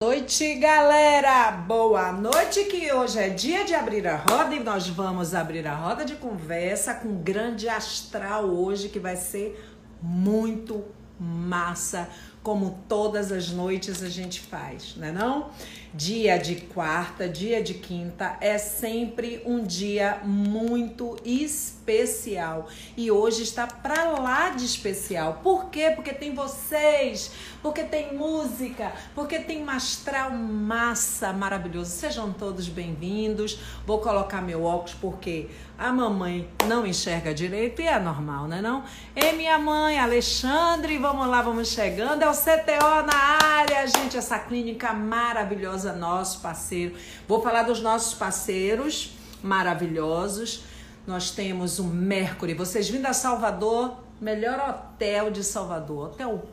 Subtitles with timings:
[0.00, 1.50] noite, galera!
[1.50, 5.74] Boa noite, que hoje é dia de abrir a roda e nós vamos abrir a
[5.74, 9.60] roda de conversa com um grande astral hoje que vai ser
[10.00, 10.84] muito
[11.18, 12.08] massa,
[12.42, 15.50] como todas as noites a gente faz, né não?
[15.92, 23.66] Dia de quarta, dia de quinta é sempre um dia muito especial e hoje está
[23.66, 25.40] para lá de especial.
[25.42, 25.92] Por quê?
[25.94, 31.90] Porque tem vocês, porque tem música, porque tem um astral massa maravilhoso.
[31.90, 33.58] Sejam todos bem-vindos.
[33.86, 38.82] Vou colocar meu óculos porque a mamãe não enxerga direito e é normal, né não?
[39.14, 42.20] E minha mãe, Alexandre, vamos lá, vamos chegando.
[42.20, 46.96] É o CTO na área, gente, essa clínica maravilhosa, nosso parceiro.
[47.28, 50.64] Vou falar dos nossos parceiros maravilhosos.
[51.06, 52.54] Nós temos o Mercury.
[52.54, 56.44] Vocês vindo a Salvador, melhor hotel de Salvador, Hotel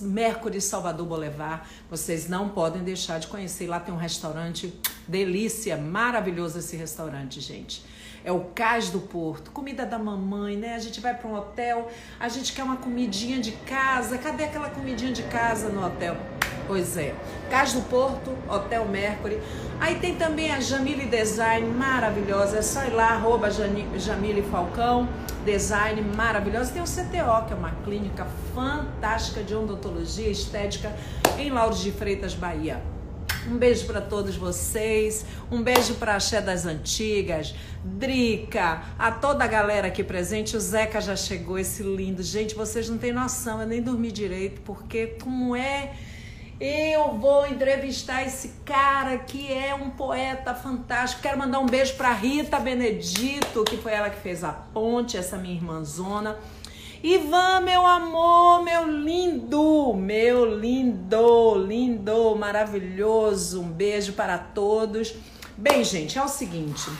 [0.00, 1.62] Mercury Salvador Boulevard.
[1.88, 3.68] Vocês não podem deixar de conhecer.
[3.68, 4.74] Lá tem um restaurante
[5.06, 7.93] delícia, maravilhoso esse restaurante, gente.
[8.24, 10.74] É o Cais do Porto, comida da mamãe, né?
[10.74, 14.16] A gente vai para um hotel, a gente quer uma comidinha de casa.
[14.16, 16.16] Cadê aquela comidinha de casa no hotel?
[16.66, 17.14] Pois é.
[17.50, 19.38] Cais do Porto, Hotel Mercury.
[19.78, 22.58] Aí tem também a Jamile Design, maravilhosa.
[22.58, 25.06] É só ir lá, arroba Jamile Falcão
[25.44, 26.72] design maravilhosa.
[26.72, 30.92] Tem o CTO, que é uma clínica fantástica de odontologia estética
[31.38, 32.93] em Lauro de Freitas, Bahia.
[33.46, 39.44] Um beijo para todos vocês, um beijo para a Xé das Antigas, Drica, a toda
[39.44, 40.56] a galera aqui presente.
[40.56, 42.22] O Zeca já chegou, esse lindo.
[42.22, 45.92] Gente, vocês não têm noção, eu nem dormi direito, porque como é
[46.60, 51.20] eu vou entrevistar esse cara que é um poeta fantástico.
[51.20, 55.36] Quero mandar um beijo para Rita Benedito, que foi ela que fez a ponte, essa
[55.36, 56.38] minha irmãzona.
[57.06, 63.60] Ivan, meu amor, meu lindo, meu lindo, lindo, maravilhoso.
[63.60, 65.14] Um beijo para todos.
[65.54, 66.90] Bem, gente, é o seguinte.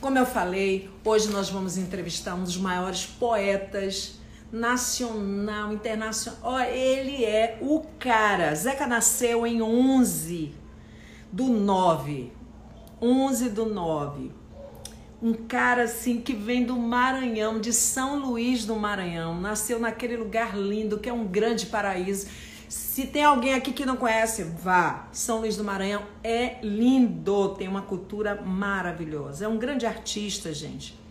[0.00, 4.18] Como eu falei, hoje nós vamos entrevistar um dos maiores poetas
[4.50, 6.40] nacional, internacional.
[6.42, 8.52] Ó, ele é o cara.
[8.56, 10.52] Zeca nasceu em 11
[11.30, 12.32] do 9.
[13.00, 14.32] 11 do 9.
[15.22, 19.40] Um cara assim que vem do Maranhão, de São Luís do Maranhão.
[19.40, 22.28] Nasceu naquele lugar lindo que é um grande paraíso.
[22.68, 25.08] Se tem alguém aqui que não conhece, vá.
[25.12, 29.44] São Luís do Maranhão é lindo, tem uma cultura maravilhosa.
[29.44, 31.04] É um grande artista, gente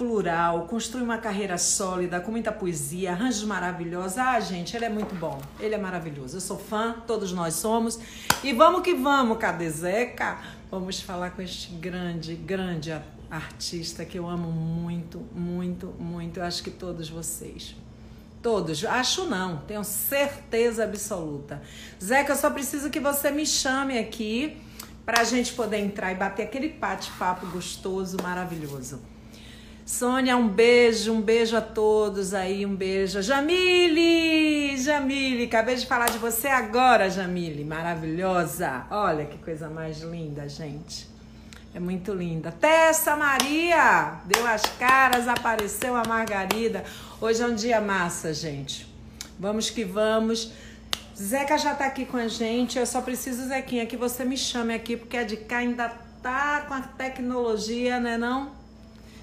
[0.00, 4.16] plural, construi uma carreira sólida, com muita poesia, arranjos maravilhosos.
[4.16, 5.38] Ah, gente, ele é muito bom.
[5.60, 6.38] Ele é maravilhoso.
[6.38, 8.00] Eu sou fã, todos nós somos.
[8.42, 10.38] E vamos que vamos, cadê Zeca?
[10.70, 12.96] Vamos falar com este grande, grande
[13.28, 16.38] artista que eu amo muito, muito, muito.
[16.38, 17.74] Eu acho que todos vocês.
[18.40, 18.84] Todos.
[18.84, 21.60] Acho não, tenho certeza absoluta.
[22.00, 24.58] Zeca, eu só preciso que você me chame aqui
[25.04, 29.00] para a gente poder entrar e bater aquele bate-papo gostoso, maravilhoso.
[29.90, 33.20] Sônia, um beijo, um beijo a todos aí, um beijo.
[33.20, 34.76] Jamile!
[34.78, 38.86] Jamile, acabei de falar de você agora, Jamile, maravilhosa.
[38.88, 41.08] Olha que coisa mais linda, gente.
[41.74, 42.52] É muito linda.
[42.52, 46.84] Tessa Maria, deu as caras, apareceu a Margarida.
[47.20, 48.86] Hoje é um dia massa, gente.
[49.40, 50.52] Vamos que vamos.
[51.18, 52.78] Zeca já tá aqui com a gente.
[52.78, 55.88] Eu só preciso, Zequinha, que você me chame aqui, porque a de cá ainda
[56.22, 58.59] tá com a tecnologia, né não?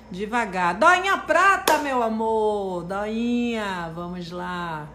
[0.09, 0.73] Devagar.
[0.79, 2.83] Doinha Prata, meu amor.
[2.83, 4.87] Doinha, vamos lá.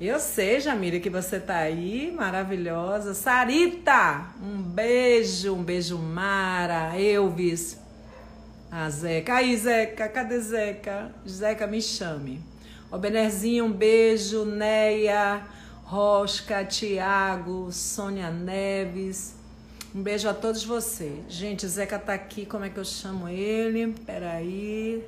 [0.00, 3.12] Eu sei, Jamília, que você tá aí, maravilhosa.
[3.12, 7.78] Sarita, um beijo, um beijo, Mara, Elvis.
[8.70, 9.34] A Zeca.
[9.36, 11.14] Aí, Zeca, cadê Zeca?
[11.28, 12.40] Zeca, me chame.
[12.90, 14.46] Ô, Benerzinho, um beijo.
[14.46, 15.42] Neia,
[15.84, 19.35] Rosca, Tiago, Sônia Neves.
[19.96, 21.24] Um beijo a todos vocês.
[21.26, 23.94] Gente, Zeca tá aqui, como é que eu chamo ele?
[24.04, 25.02] Peraí.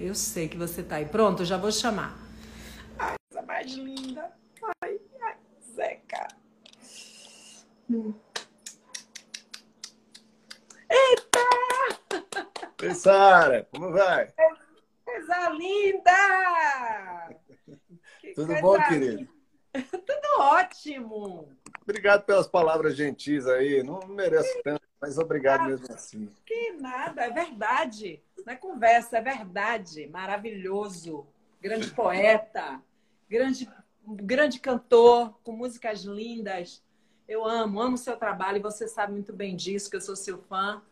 [0.00, 1.06] Eu sei que você tá aí.
[1.06, 2.18] Pronto, já vou chamar.
[2.98, 4.32] Ai, coisa mais linda.
[4.82, 5.36] Ai, ai,
[5.76, 6.26] Zeca.
[7.88, 8.12] Hum.
[10.90, 11.38] Eita!
[12.82, 14.34] Oi, Sara, como vai?
[15.04, 17.36] Coisa linda!
[18.20, 19.28] Que Tudo bom, querido?
[19.74, 21.48] Tudo ótimo.
[21.84, 23.82] Obrigado pelas palavras gentis aí.
[23.82, 26.30] Não mereço tanto, mas obrigado mesmo assim.
[26.46, 28.22] Que nada, é verdade.
[28.44, 30.06] Não é conversa, é verdade.
[30.08, 31.26] Maravilhoso.
[31.60, 32.80] Grande poeta,
[33.28, 33.68] grande,
[34.06, 36.82] grande cantor, com músicas lindas.
[37.28, 40.16] Eu amo, amo o seu trabalho e você sabe muito bem disso, que eu sou
[40.16, 40.82] seu fã.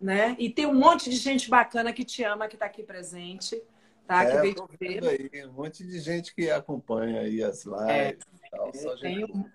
[0.00, 0.36] Né?
[0.38, 3.62] E tem um monte de gente bacana que te ama, que está aqui presente.
[4.06, 4.24] Tá?
[4.24, 5.04] É, que veio te ver.
[5.06, 7.88] Aí, um monte de gente que acompanha aí as lives.
[7.88, 8.16] É,
[8.50, 9.50] tal, tenho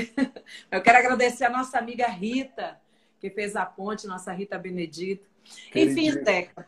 [0.70, 2.80] Eu quero agradecer a nossa amiga Rita,
[3.20, 5.28] que fez a ponte, nossa Rita Benedito.
[5.74, 6.66] Enfim, Zeca.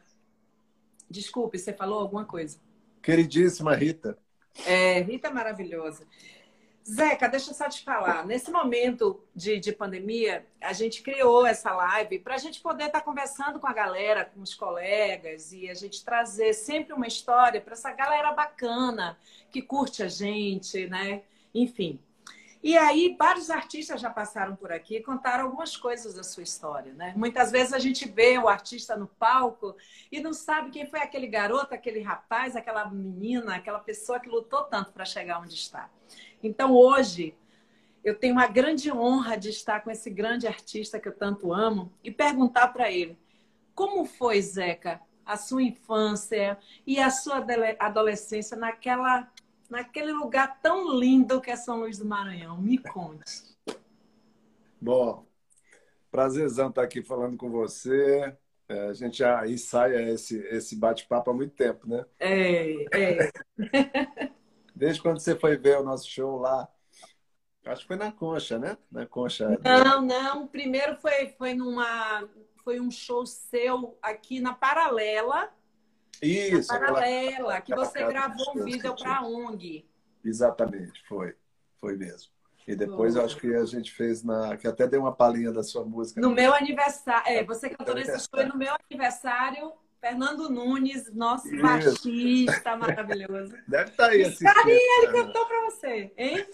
[1.10, 2.58] Desculpe, você falou alguma coisa.
[3.02, 4.18] Queridíssima Rita.
[4.66, 6.06] É, Rita é maravilhosa.
[6.90, 8.24] Zeca, deixa eu só te falar.
[8.24, 13.00] Nesse momento de, de pandemia, a gente criou essa live para a gente poder estar
[13.00, 17.60] tá conversando com a galera, com os colegas, e a gente trazer sempre uma história
[17.60, 19.18] para essa galera bacana
[19.50, 21.22] que curte a gente, né?
[21.54, 22.00] Enfim.
[22.60, 26.92] E aí, vários artistas já passaram por aqui e contaram algumas coisas da sua história,
[26.92, 27.14] né?
[27.16, 29.76] Muitas vezes a gente vê o artista no palco
[30.10, 34.64] e não sabe quem foi aquele garoto, aquele rapaz, aquela menina, aquela pessoa que lutou
[34.64, 35.88] tanto para chegar onde está.
[36.42, 37.34] Então, hoje,
[38.02, 41.92] eu tenho uma grande honra de estar com esse grande artista que eu tanto amo
[42.02, 43.16] e perguntar para ele:
[43.72, 47.44] como foi, Zeca, a sua infância e a sua
[47.78, 49.30] adolescência naquela
[49.68, 52.56] naquele lugar tão lindo que é São Luís do Maranhão.
[52.58, 53.56] Me conte.
[54.80, 55.26] Bom,
[56.10, 58.36] prazerzão estar aqui falando com você.
[58.68, 62.04] É, a gente já ensaia esse, esse bate-papo há muito tempo, né?
[62.18, 63.30] É, é.
[64.74, 66.68] Desde quando você foi ver o nosso show lá?
[67.64, 68.78] Acho que foi na Concha, né?
[68.90, 69.58] Na Concha.
[69.62, 70.46] Não, não.
[70.46, 72.26] Primeiro foi, foi numa.
[72.62, 75.50] Foi um show seu aqui na Paralela
[76.22, 76.68] isso.
[76.68, 79.88] Paralela, que você gravou um vídeo para a ONG.
[80.24, 81.34] Exatamente, foi.
[81.80, 82.30] Foi mesmo.
[82.66, 84.56] E depois eu acho que a gente fez na.
[84.56, 86.20] que até deu uma palhinha da sua música.
[86.20, 87.26] No meu aniversário.
[87.26, 89.72] É, você cantou nesse show no meu aniversário.
[90.00, 91.60] Fernando Nunes, nosso Isso.
[91.62, 93.52] baixista maravilhoso.
[93.66, 94.54] Deve estar tá aí assistindo.
[94.54, 96.46] Carinha, ele cantou para você, hein?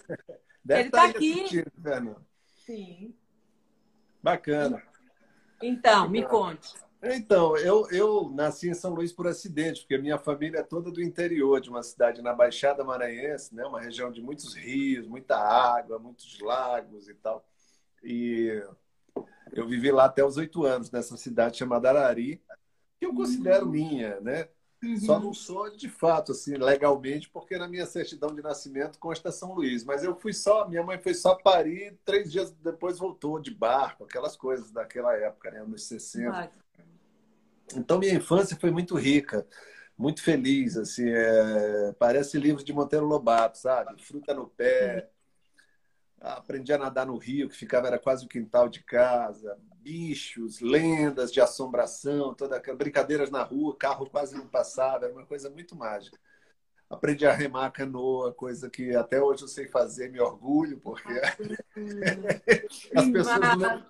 [0.63, 1.65] Deve ele está tá aqui.
[1.83, 2.25] Fernando.
[2.65, 3.13] Sim.
[4.23, 4.81] Bacana.
[5.61, 6.73] Então, me conte.
[7.13, 11.01] Então, eu, eu nasci em São Luís por acidente, porque minha família é toda do
[11.01, 13.63] interior de uma cidade na Baixada Maranhense, né?
[13.65, 17.45] uma região de muitos rios, muita água, muitos lagos e tal.
[18.03, 18.63] E
[19.53, 22.41] eu vivi lá até os oito anos, nessa cidade chamada Arari,
[22.99, 24.47] que eu considero minha, né?
[24.83, 24.99] Uhum.
[24.99, 29.53] Só não sou de fato, assim, legalmente, porque na minha certidão de nascimento consta São
[29.53, 29.83] Luís.
[29.83, 34.03] Mas eu fui só, minha mãe foi só parir, três dias depois voltou de barco,
[34.03, 35.61] aquelas coisas daquela época, né?
[35.61, 36.64] Anos 60.
[37.73, 39.47] Então, minha infância foi muito rica,
[39.97, 40.77] muito feliz.
[40.77, 41.93] Assim, é...
[41.97, 44.01] Parece livro de Monteiro Lobato, sabe?
[44.03, 45.09] Fruta no pé.
[46.19, 49.57] Aprendi a nadar no rio, que ficava era quase o quintal de casa.
[49.75, 55.49] Bichos, lendas de assombração, toda brincadeiras na rua, carro quase não passava, era uma coisa
[55.49, 56.17] muito mágica.
[56.89, 61.13] Aprendi a remar a canoa, coisa que até hoje eu sei fazer, me orgulho, porque
[62.95, 63.85] as pessoas não,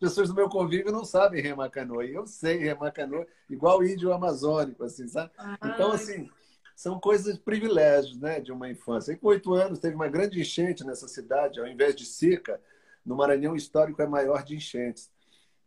[0.00, 2.04] pessoas do meu convívio não sabem remar canoa.
[2.04, 5.30] E eu sei remar canoa, igual índio amazônico, assim, sabe?
[5.38, 5.58] Ah.
[5.62, 6.28] Então, assim,
[6.74, 9.12] são coisas, privilégios, né, de uma infância.
[9.12, 12.58] E com oito anos teve uma grande enchente nessa cidade, ao invés de seca,
[13.04, 15.10] no Maranhão histórico é maior de enchentes.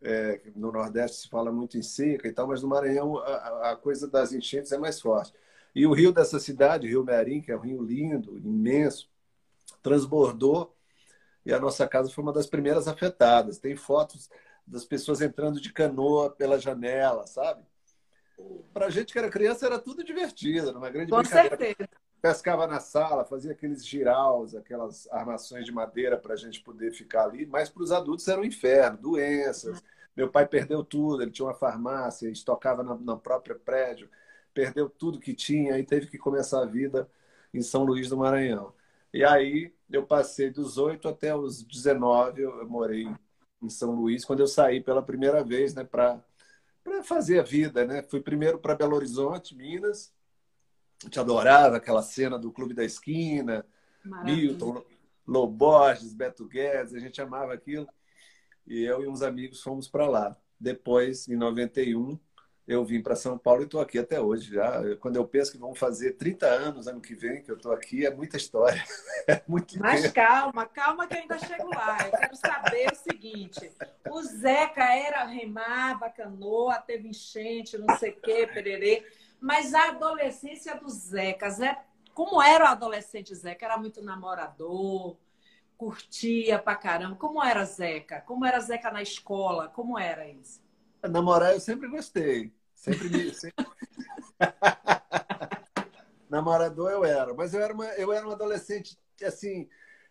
[0.01, 3.75] É, no Nordeste se fala muito em seca e tal, mas no Maranhão a, a
[3.75, 5.33] coisa das enchentes é mais forte.
[5.75, 9.09] E o rio dessa cidade, o Rio Merim, que é um rio lindo, imenso,
[9.81, 10.75] transbordou
[11.45, 13.57] e a nossa casa foi uma das primeiras afetadas.
[13.57, 14.29] Tem fotos
[14.65, 17.63] das pessoas entrando de canoa pela janela, sabe?
[18.73, 21.57] Para a gente que era criança era tudo divertido, era uma grande Com brincadeira.
[21.57, 21.89] Certeza.
[22.21, 27.25] Pescava na sala, fazia aqueles giraus, aquelas armações de madeira para a gente poder ficar
[27.25, 27.45] ali.
[27.45, 29.83] Mas para os adultos era um inferno, doenças.
[30.15, 34.09] Meu pai perdeu tudo, ele tinha uma farmácia, estocava no, no próprio prédio,
[34.53, 37.09] perdeu tudo que tinha e teve que começar a vida
[37.53, 38.73] em São Luís do Maranhão.
[39.13, 43.07] E aí eu passei dos 8 até os 19, eu morei
[43.61, 46.19] em São Luís, quando eu saí pela primeira vez, né, para
[47.03, 48.01] fazer a vida, né?
[48.01, 50.11] Fui primeiro para Belo Horizonte, Minas.
[51.09, 53.65] te adorava aquela cena do Clube da Esquina,
[54.23, 54.83] Milton,
[55.27, 57.87] Loborges, Beto Guedes, a gente amava aquilo.
[58.65, 60.35] E eu e uns amigos fomos para lá.
[60.59, 62.17] Depois, em 91,
[62.67, 64.81] eu vim para São Paulo e estou aqui até hoje já.
[64.97, 68.05] Quando eu penso que vão fazer 30 anos ano que vem que eu estou aqui,
[68.05, 68.83] é muita história.
[69.25, 70.13] É muito Mas tempo.
[70.13, 72.05] calma, calma que eu ainda chego lá.
[72.07, 73.73] Eu quero saber o seguinte:
[74.05, 79.05] o Zeca era remava, canoa, teve enchente, não sei o quê, pererê.
[79.39, 81.77] Mas a adolescência do Zeca, Zé,
[82.13, 83.65] como era o adolescente Zeca?
[83.65, 85.17] Era muito namorador,
[85.77, 87.17] curtia pra caramba.
[87.17, 88.21] Como era Zeca?
[88.21, 89.69] Como era Zeca na escola?
[89.69, 90.62] Como era isso?
[91.09, 92.53] Namorar eu sempre gostei.
[92.73, 93.33] Sempre me.
[93.33, 93.65] Sempre...
[96.29, 97.33] Namorador eu era.
[97.33, 99.69] Mas eu era, uma, eu era um adolescente, assim.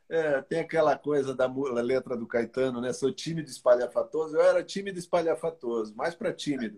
[0.09, 1.47] É, tem aquela coisa da
[1.81, 2.93] letra do Caetano, né?
[2.93, 4.37] Sou tímido espalhafatoso.
[4.37, 6.77] Eu era tímido espalhafatoso, mais para tímido.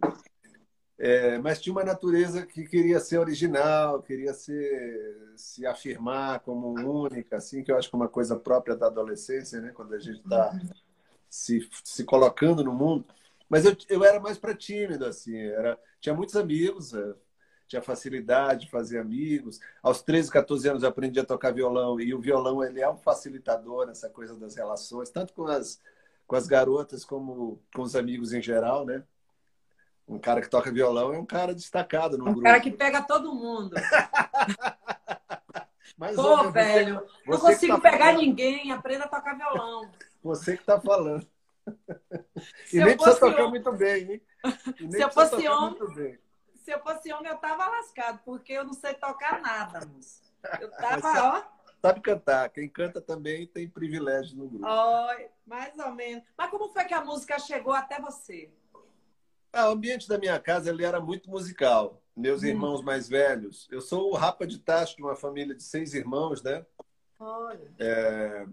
[0.96, 7.36] É, mas tinha uma natureza que queria ser original, queria ser, se afirmar como única,
[7.36, 9.72] assim, que eu acho que é uma coisa própria da adolescência, né?
[9.74, 10.70] Quando a gente está uhum.
[11.28, 13.04] se, se colocando no mundo.
[13.48, 15.36] Mas eu, eu era mais para tímido, assim.
[15.36, 17.14] Era, tinha muitos amigos, é,
[17.66, 19.60] tinha facilidade de fazer amigos.
[19.82, 22.96] Aos 13, 14 anos eu aprendi a tocar violão e o violão ele é um
[22.96, 25.80] facilitador nessa coisa das relações, tanto com as,
[26.26, 29.02] com as garotas como com os amigos em geral, né?
[30.06, 32.40] Um cara que toca violão é um cara destacado no um grupo.
[32.40, 33.74] Um cara que pega todo mundo.
[35.96, 38.20] Mas, Pô, velho, você, não consigo tá pegar falando.
[38.20, 39.88] ninguém, aprenda a tocar violão.
[40.22, 41.26] Você que está falando.
[42.66, 44.22] Se e nem precisa tocar muito bem, hein?
[44.90, 46.18] Se eu fosse homem,
[46.64, 50.22] se eu fosse homem, eu tava lascado, porque eu não sei tocar nada, moço.
[50.58, 51.42] Eu tava, sabe, ó.
[51.82, 52.48] Sabe cantar.
[52.48, 54.66] Quem canta também tem privilégio no grupo.
[54.66, 56.24] Oh, mais ou menos.
[56.36, 58.50] Mas como foi que a música chegou até você?
[59.52, 62.02] Ah, o ambiente da minha casa ele era muito musical.
[62.16, 62.46] Meus hum.
[62.46, 63.68] irmãos mais velhos.
[63.70, 66.64] Eu sou o rapa de tacho de uma família de seis irmãos, né?
[67.20, 67.70] Olha.
[67.78, 68.46] É,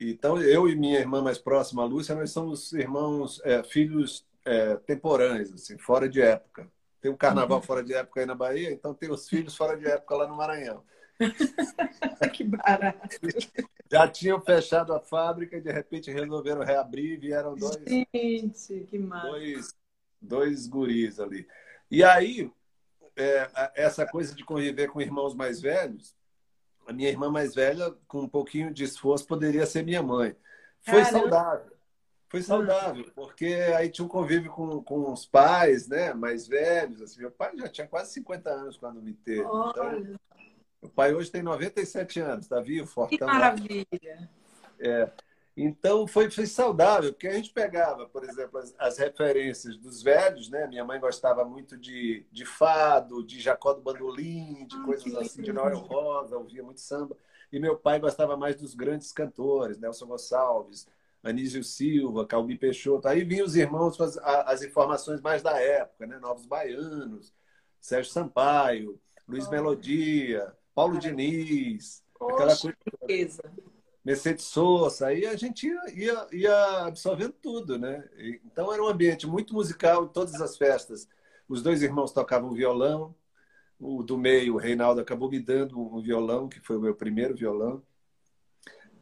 [0.00, 4.76] então, eu e minha irmã mais próxima, a Lúcia, nós somos irmãos, é, filhos é,
[4.76, 6.70] temporâneos, assim, fora de época.
[7.00, 7.64] Tem um carnaval uhum.
[7.64, 10.36] fora de época aí na Bahia, então tem os filhos fora de época lá no
[10.36, 10.82] Maranhão.
[12.32, 13.18] que barato.
[13.90, 17.76] Já tinham fechado a fábrica e de repente resolveram reabrir e vieram dois.
[17.86, 19.28] Gente, que massa.
[19.28, 19.74] Dois,
[20.20, 21.46] dois guris ali.
[21.90, 22.50] E aí,
[23.16, 26.16] é, essa coisa de conviver com irmãos mais velhos,
[26.90, 30.34] a minha irmã mais velha, com um pouquinho de esforço, poderia ser minha mãe.
[30.82, 31.20] Foi Caramba.
[31.20, 31.72] saudável.
[32.28, 37.00] Foi saudável, porque aí tinha um convívio com, com os pais, né, mais velhos.
[37.00, 39.40] Assim, meu pai já tinha quase 50 anos quando me teve.
[39.40, 40.18] Então,
[40.82, 43.18] meu pai hoje tem 97 anos, está vivo, fortão.
[43.18, 44.30] Que maravilha!
[44.80, 45.10] É.
[45.62, 50.48] Então foi, foi saudável, porque a gente pegava, por exemplo, as, as, referências dos velhos,
[50.48, 50.66] né?
[50.66, 55.52] Minha mãe gostava muito de, de fado, de Jacó do Bandolim, de coisas assim, de
[55.52, 57.14] Noel Rosa, ouvia muito samba.
[57.52, 60.88] E meu pai gostava mais dos grandes cantores, Nelson Gonçalves,
[61.22, 63.06] Anísio Silva, Calbi Peixoto.
[63.06, 66.18] Aí vinham os irmãos com as, as, informações mais da época, né?
[66.18, 67.34] Novos Baianos,
[67.78, 68.98] Sérgio Sampaio,
[69.28, 69.50] Luiz oh.
[69.50, 71.00] Melodia, Paulo Ai.
[71.00, 73.42] Diniz, Poxa, aquela coisa.
[74.04, 78.08] Mercedes Sosa, aí a gente ia, ia, ia absorvendo tudo, né?
[78.44, 81.08] Então era um ambiente muito musical em todas as festas.
[81.48, 83.14] Os dois irmãos tocavam violão,
[83.78, 87.34] o do meio, o Reinaldo, acabou me dando um violão, que foi o meu primeiro
[87.34, 87.82] violão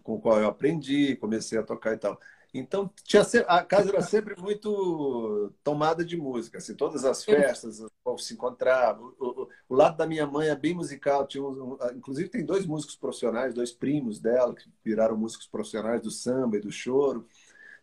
[0.08, 2.18] com o qual eu aprendi, comecei a tocar e tal.
[2.52, 6.58] Então, tinha a casa era sempre muito tomada de música.
[6.58, 9.02] Assim, todas as festas, o povo se encontrava.
[9.02, 11.26] O, o, o, lado da minha mãe é bem musical.
[11.26, 16.10] Tinha um, inclusive, tem dois músicos profissionais, dois primos dela, que viraram músicos profissionais do
[16.10, 17.26] samba e do choro.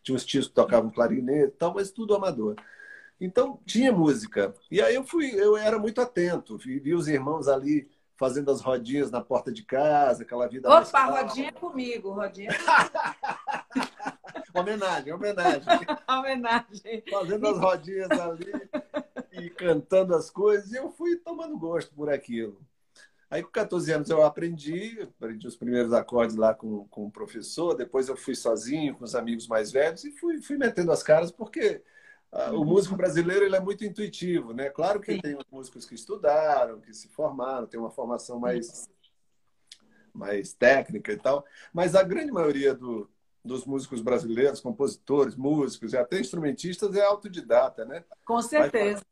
[0.02, 2.56] Tinha uns tios que tocavam clarinete e tal, mas tudo amador.
[3.20, 4.54] Então, tinha música.
[4.70, 6.58] E aí eu fui, eu era muito atento.
[6.58, 11.04] Vi, vi os irmãos ali fazendo as rodinhas na porta de casa, aquela vida Opa,
[11.04, 12.50] rodinha comigo, rodinha
[14.60, 15.62] homenagem, homenagem.
[16.08, 17.04] homenagem.
[17.10, 18.52] Fazendo as rodinhas ali
[19.32, 22.60] e cantando as coisas, e eu fui tomando gosto por aquilo.
[23.28, 27.74] Aí, com 14 anos, eu aprendi, aprendi os primeiros acordes lá com, com o professor,
[27.74, 31.32] depois eu fui sozinho, com os amigos mais velhos, e fui, fui metendo as caras,
[31.32, 31.82] porque
[32.52, 34.68] o músico brasileiro ele é muito intuitivo, né?
[34.68, 35.20] Claro que Sim.
[35.20, 38.88] tem os músicos que estudaram, que se formaram, tem uma formação mais,
[40.12, 43.08] mais técnica e tal, mas a grande maioria do,
[43.46, 48.04] dos músicos brasileiros, compositores, músicos e até instrumentistas é autodidata, né?
[48.24, 49.02] Com certeza.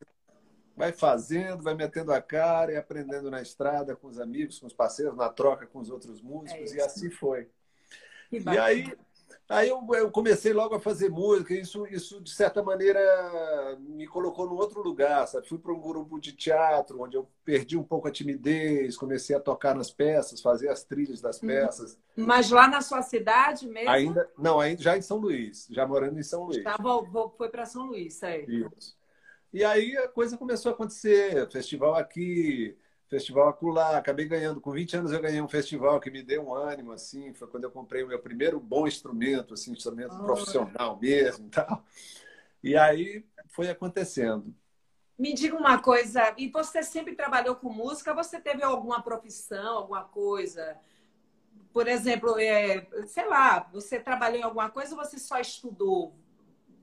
[0.76, 4.67] Vai, vai fazendo, vai metendo a cara e aprendendo na estrada com os amigos, com
[4.67, 7.49] os parceiros, na troca com os outros músicos, é e assim foi.
[8.33, 8.93] E aí
[9.49, 12.99] Aí eu, eu, comecei logo a fazer música, isso, isso de certa maneira
[13.79, 15.47] me colocou num outro lugar, sabe?
[15.47, 19.41] Fui para um grupo de teatro, onde eu perdi um pouco a timidez, comecei a
[19.41, 21.49] tocar nas peças, fazer as trilhas das uhum.
[21.49, 21.99] peças.
[22.17, 23.91] Mas lá na sua cidade mesmo?
[23.91, 26.65] Ainda, não, ainda já em São Luís, já morando em São Luís.
[26.65, 28.47] Tá, vou, vou, foi para São Luís, aí.
[28.47, 28.97] Isso.
[29.53, 32.77] E aí a coisa começou a acontecer, festival aqui,
[33.08, 33.96] festival acolá.
[33.96, 37.32] Acabei ganhando, com 20 anos eu ganhei um festival que me deu um ânimo, assim.
[37.34, 40.25] Foi quando eu comprei o meu primeiro bom instrumento, assim, instrumento oh.
[40.25, 41.84] profissional mesmo e tal.
[42.62, 44.54] E aí foi acontecendo.
[45.16, 48.12] Me diga uma coisa, e você sempre trabalhou com música?
[48.14, 50.76] Você teve alguma profissão, alguma coisa?
[51.73, 56.14] Por exemplo, é, sei lá, você trabalhou em alguma coisa ou você só estudou?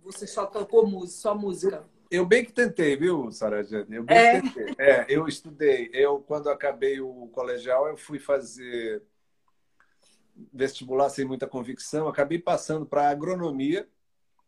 [0.04, 1.86] Você só tocou música, só música?
[2.12, 3.96] Eu bem que tentei, viu, Sarajane?
[3.96, 4.42] Eu bem é.
[4.42, 4.76] que tentei.
[4.78, 5.90] É, eu estudei.
[5.94, 9.02] Eu, quando acabei o colegial, eu fui fazer
[10.54, 12.08] vestibular sem muita convicção.
[12.08, 13.88] Acabei passando para agronomia,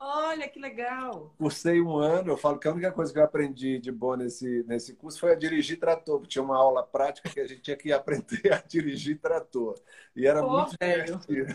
[0.05, 1.33] Olha que legal!
[1.37, 4.61] Cursei um ano, eu falo que a única coisa que eu aprendi de bom nesse,
[4.67, 7.77] nesse curso foi a dirigir trator, porque tinha uma aula prática que a gente tinha
[7.77, 9.79] que aprender a dirigir trator.
[10.13, 11.05] E era Pô, muito velho.
[11.05, 11.53] divertido.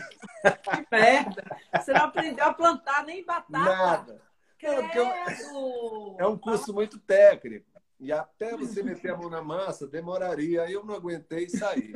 [0.63, 1.43] Que merda!
[1.75, 3.51] Você não aprendeu a plantar nem batata?
[3.51, 4.28] Nada.
[4.59, 6.17] Credo.
[6.19, 7.65] É um curso muito técnico.
[7.99, 10.63] E até você meter a mão na massa, demoraria.
[10.63, 11.93] Aí eu não aguentei e saí.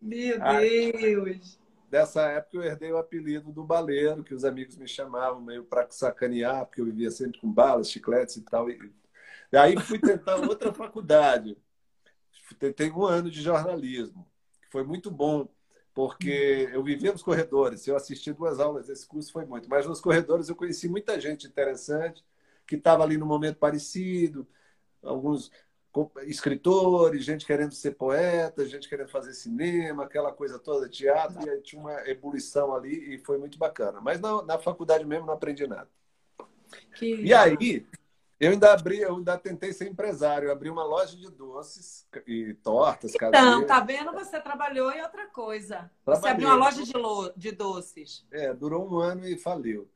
[0.00, 1.60] Meu Deus!
[1.92, 5.86] dessa época eu herdei o apelido do baleiro, que os amigos me chamavam meio para
[5.90, 8.70] sacanear, porque eu vivia sempre com balas, chicletes e tal.
[8.70, 8.80] E,
[9.52, 11.54] aí fui tentar outra faculdade.
[12.58, 14.26] Tentei um ano de jornalismo,
[14.62, 15.46] que foi muito bom,
[15.94, 17.86] porque eu vivia nos corredores.
[17.86, 19.68] Eu assisti duas aulas desse curso, foi muito.
[19.68, 22.24] Mas nos corredores eu conheci muita gente interessante,
[22.66, 24.46] que estava ali no momento parecido,
[25.02, 25.50] alguns
[26.22, 31.60] escritores, gente querendo ser poeta, gente querendo fazer cinema, aquela coisa toda, teatro, e aí
[31.60, 34.00] tinha uma ebulição ali e foi muito bacana.
[34.00, 35.88] Mas na, na faculdade mesmo não aprendi nada.
[36.94, 37.16] Que...
[37.16, 37.86] E aí,
[38.42, 42.52] eu ainda abri, eu ainda tentei ser empresário, eu abri uma loja de doces e
[42.54, 43.14] tortas.
[43.14, 44.10] Então, tá vendo?
[44.14, 45.88] Você trabalhou em outra coisa.
[46.04, 46.20] Trabalhei.
[46.20, 47.32] Você abriu uma loja de, lo...
[47.36, 48.26] de doces.
[48.32, 49.88] É, durou um ano e faliu.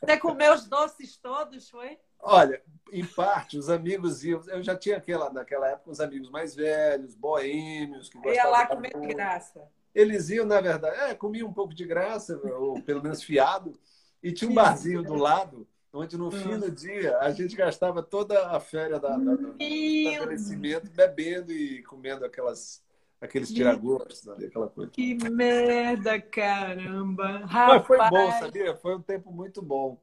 [0.00, 1.96] Você comeu os doces todos, foi?
[2.18, 2.60] Olha,
[2.92, 4.42] em parte, os amigos iam.
[4.48, 8.34] Eu já tinha aquela, naquela época os amigos mais velhos, boêmios, que gostavam.
[8.34, 9.62] Ia lá comer de graça.
[9.94, 13.78] Eles iam, na verdade, é, comiam um pouco de graça, ou pelo menos fiado,
[14.22, 18.50] e tinha um barzinho do lado, onde no fim do dia a gente gastava toda
[18.50, 22.82] a férias da, da, do estabelecimento bebendo e comendo aquelas
[23.20, 24.90] aqueles tiragostos, aquela coisa.
[24.90, 27.38] Que merda, caramba!
[27.46, 27.78] Rapaz.
[27.78, 28.76] Mas foi bom, sabia?
[28.76, 30.00] Foi um tempo muito bom.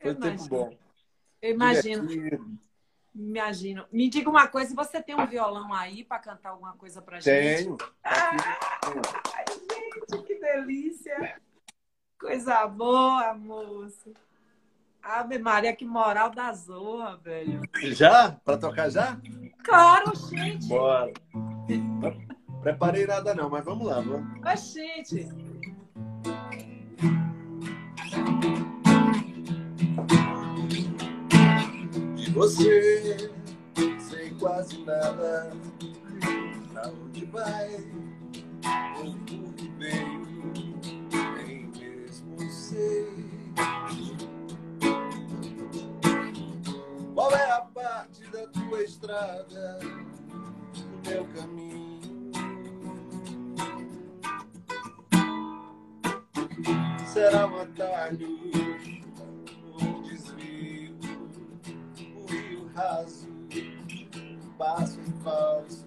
[0.00, 0.76] Foi um tempo bom.
[1.42, 2.06] Eu imagino.
[2.06, 2.66] Divertido.
[3.14, 3.86] Imagino.
[3.90, 7.64] Me diga uma coisa, você tem um violão aí para cantar alguma coisa pra gente?
[7.64, 7.78] Tenho.
[8.04, 8.36] Ai,
[9.48, 11.40] gente, que delícia.
[12.18, 14.12] Coisa boa, moço.
[15.02, 17.60] Ave Maria, que moral da zorra, velho.
[17.94, 18.32] Já?
[18.44, 19.20] Para tocar já?
[19.62, 20.66] Claro, gente.
[20.66, 21.12] Bora.
[22.62, 24.40] Preparei nada não, mas vamos lá, vamos.
[24.40, 25.28] Mas, gente.
[32.36, 33.30] você
[33.98, 35.50] sei quase nada
[36.70, 37.86] pra onde vai
[47.26, 49.80] qual é a parte da tua estrada?
[49.80, 52.00] Do meu caminho.
[57.04, 58.36] Será um atalho
[62.74, 65.86] raso, um passo falso,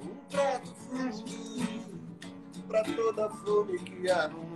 [0.00, 1.24] um prato fundo
[2.68, 4.51] para toda fome que há no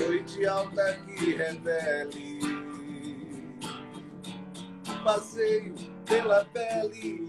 [0.00, 2.40] Noite alta que revele,
[5.04, 5.74] passeio
[6.06, 7.28] pela pele.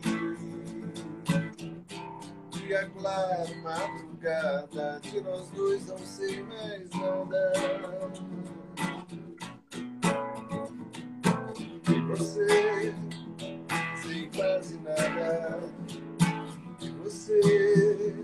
[2.51, 7.51] Dia claro, madrugada, de nós dois não sei mais nada.
[11.84, 12.95] De você,
[14.01, 15.60] sei quase nada.
[16.79, 18.15] De você,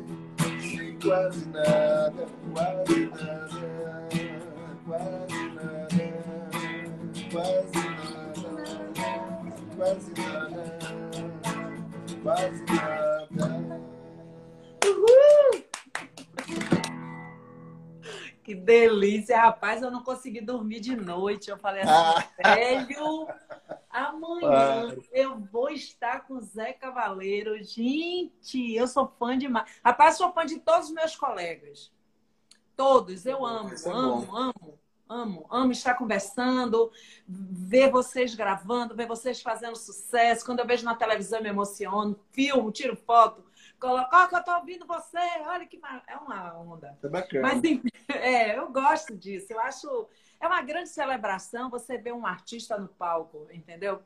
[0.62, 4.17] sei quase nada, quase nada,
[4.98, 6.08] quase nada,
[7.32, 9.18] quase nada,
[9.76, 10.80] quase nada,
[12.24, 12.66] quase
[13.36, 13.82] nada.
[14.86, 15.68] Uhul!
[18.44, 21.50] Que delícia, rapaz, eu não consegui dormir de noite.
[21.50, 22.56] Eu falei assim, ah.
[22.56, 23.28] velho,
[23.90, 27.62] amanhã eu vou estar com o Zé Cavaleiro.
[27.62, 29.70] Gente, eu sou fã demais.
[29.84, 31.92] Rapaz, sou fã de todos os meus colegas.
[32.74, 36.92] Todos, eu amo, é amo, amo, amo, amo estar conversando,
[37.28, 40.46] ver vocês gravando, ver vocês fazendo sucesso.
[40.46, 43.48] Quando eu vejo na televisão, eu me emociono, filmo, tiro foto
[43.80, 46.04] coloca, que eu tô ouvindo você, olha que mar...
[46.08, 46.98] é uma onda.
[47.02, 47.42] É bacana.
[47.42, 47.62] Mas
[48.10, 49.48] é, eu gosto disso.
[49.52, 50.08] Eu acho
[50.40, 54.02] é uma grande celebração você ver um artista no palco, entendeu?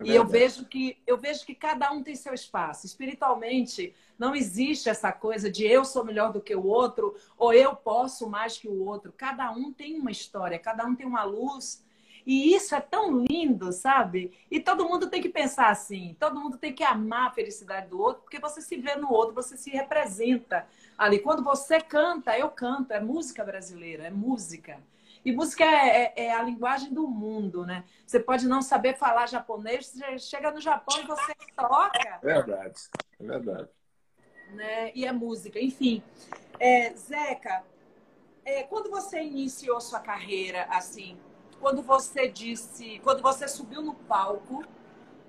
[0.00, 2.86] É e eu vejo que eu vejo que cada um tem seu espaço.
[2.86, 7.74] Espiritualmente, não existe essa coisa de eu sou melhor do que o outro ou eu
[7.74, 9.12] posso mais que o outro.
[9.16, 11.84] Cada um tem uma história, cada um tem uma luz
[12.26, 14.32] e isso é tão lindo, sabe?
[14.50, 18.00] E todo mundo tem que pensar assim, todo mundo tem que amar a felicidade do
[18.00, 20.66] outro, porque você se vê no outro, você se representa
[20.98, 21.20] ali.
[21.20, 24.80] Quando você canta, eu canto, é música brasileira, é música.
[25.26, 27.82] E música é, é, é, a linguagem do mundo, né?
[28.06, 32.20] Você pode não saber falar japonês, você chega no Japão e você toca.
[32.22, 32.80] Verdade,
[33.18, 33.68] é verdade.
[34.52, 34.92] Né?
[34.94, 36.00] E é música, enfim.
[36.60, 37.64] É, Zeca,
[38.44, 41.18] é, quando você iniciou sua carreira, assim,
[41.58, 44.64] quando você disse, quando você subiu no palco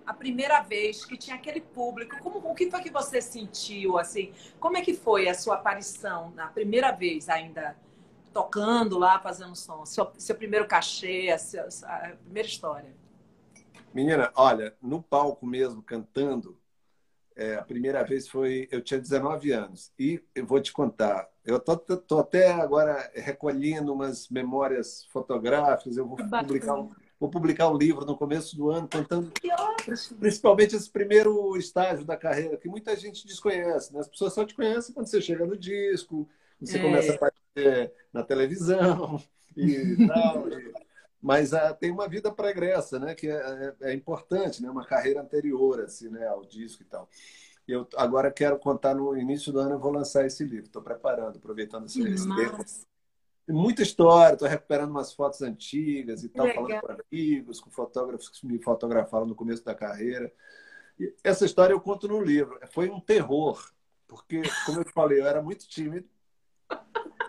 [0.06, 4.32] a primeira vez que tinha aquele público, como, o que foi que você sentiu, assim?
[4.60, 7.76] Como é que foi a sua aparição na primeira vez ainda
[8.38, 9.84] tocando lá, fazendo som?
[9.84, 12.95] Seu, seu primeiro cachê, a, sua, a primeira história.
[13.91, 16.60] Menina, olha, no palco mesmo, cantando,
[17.36, 18.67] é, a primeira vez foi.
[18.71, 19.91] Eu tinha 19 anos.
[19.97, 26.08] E eu vou te contar, eu tô, tô até agora recolhendo umas memórias fotográficas, eu
[26.08, 29.32] vou publicar um Vou publicar um livro no começo do ano contando
[30.19, 33.91] principalmente esse primeiro estágio da carreira, que muita gente desconhece.
[33.91, 34.02] Né?
[34.02, 36.82] As pessoas só te conhecem quando você chega no disco, você é.
[36.82, 39.22] começa a aparecer na televisão
[39.56, 40.50] e tal.
[40.50, 40.88] E...
[41.22, 43.15] Mas ah, tem uma vida pregressa, né?
[43.15, 43.36] que é,
[43.82, 44.70] é, é, importante, né?
[44.70, 46.28] uma carreira anterior assim, né?
[46.28, 47.10] ao disco e tal.
[47.67, 50.67] Eu agora quero contar no início do ano, eu vou lançar esse livro.
[50.67, 52.63] Estou preparando, aproveitando esse, esse tempo
[53.54, 56.67] muita história, estou recuperando umas fotos antigas e tal, Legal.
[56.67, 60.32] falando com amigos, com fotógrafos que me fotografaram no começo da carreira.
[61.00, 62.60] E essa história eu conto no livro.
[62.72, 63.72] Foi um terror,
[64.08, 66.08] porque, como eu falei, eu era muito tímido.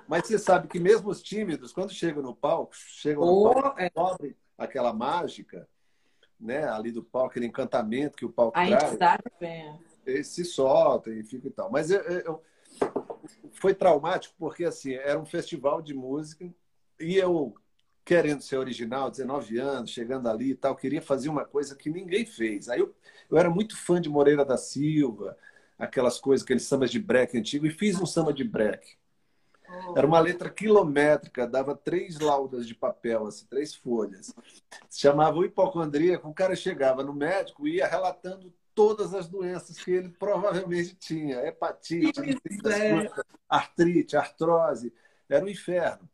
[0.07, 3.81] Mas você sabe que mesmo os tímidos, quando chegam no palco, chegam no oh, palco,
[3.81, 3.91] é.
[3.91, 5.69] cobrem aquela mágica,
[6.38, 8.85] né, ali do palco, aquele encantamento que o palco A traz.
[8.85, 9.79] A entidade vem.
[10.07, 11.71] Eles se soltam e fica e tal.
[11.71, 12.43] Mas eu, eu
[13.53, 16.49] foi traumático porque assim era um festival de música
[16.99, 17.55] e eu
[18.09, 22.25] querendo ser original, 19 anos, chegando ali e tal, queria fazer uma coisa que ninguém
[22.25, 22.71] fez.
[22.71, 22.95] Aí eu,
[23.31, 25.37] eu era muito fã de Moreira da Silva,
[25.79, 28.97] aquelas coisas, aqueles sambas de break antigo, e fiz um samba de break.
[29.95, 34.35] Era uma letra quilométrica, dava três laudas de papel, assim, três folhas.
[34.89, 39.77] Se chamava o hipocondríaco, o cara chegava no médico e ia relatando todas as doenças
[39.79, 43.11] que ele provavelmente tinha: hepatite, é.
[43.49, 44.93] artrite, artrose.
[45.29, 46.09] Era um inferno.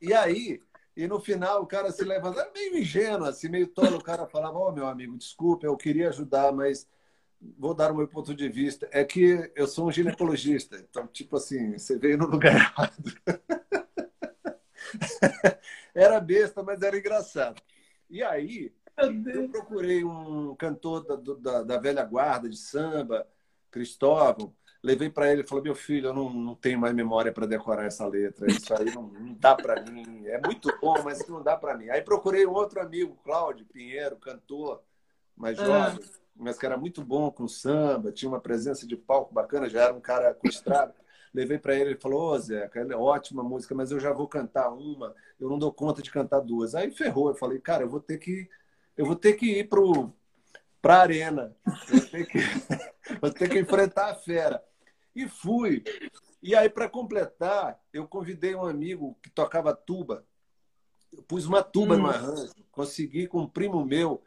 [0.00, 0.60] E aí,
[0.96, 3.96] e no final o cara se levanta, era meio ingênuo, assim, meio tolo.
[3.96, 6.86] O cara falava: Ó, oh, meu amigo, desculpe, eu queria ajudar, mas
[7.40, 8.88] vou dar o meu ponto de vista.
[8.90, 12.92] É que eu sou um ginecologista, então, tipo assim, você veio no lugar errado.
[15.94, 17.60] era besta, mas era engraçado.
[18.08, 23.26] E aí, eu procurei um cantor da, da, da, velha guarda de samba,
[23.70, 24.54] Cristóvão.
[24.82, 27.86] Levei para ele e falei: Meu filho, eu não, não tenho mais memória para decorar
[27.86, 28.46] essa letra.
[28.46, 30.26] Isso aí não, não dá para mim.
[30.26, 31.88] É muito bom, mas não dá para mim.
[31.88, 34.82] Aí procurei um outro amigo, Cláudio Pinheiro, cantor
[35.36, 35.64] mais ah.
[35.64, 36.23] jovem, ah.
[36.36, 39.94] Mas que era muito bom com samba, tinha uma presença de palco bacana, já era
[39.94, 40.94] um cara estrada.
[41.32, 44.70] Levei para ele, ele falou: Ô, Zé, é ótima música, mas eu já vou cantar
[44.70, 46.74] uma, eu não dou conta de cantar duas.
[46.74, 47.28] Aí ferrou.
[47.28, 48.48] Eu falei: Cara, eu vou ter que
[48.96, 49.68] eu vou ter que ir
[50.80, 51.56] para a arena.
[51.88, 52.38] Vou ter, que,
[53.20, 54.62] vou ter que enfrentar a fera.
[55.14, 55.82] E fui.
[56.42, 60.24] E aí, para completar, eu convidei um amigo que tocava tuba.
[61.12, 62.02] Eu pus uma tuba hum.
[62.02, 62.52] no arranjo.
[62.70, 64.22] Consegui com um primo meu,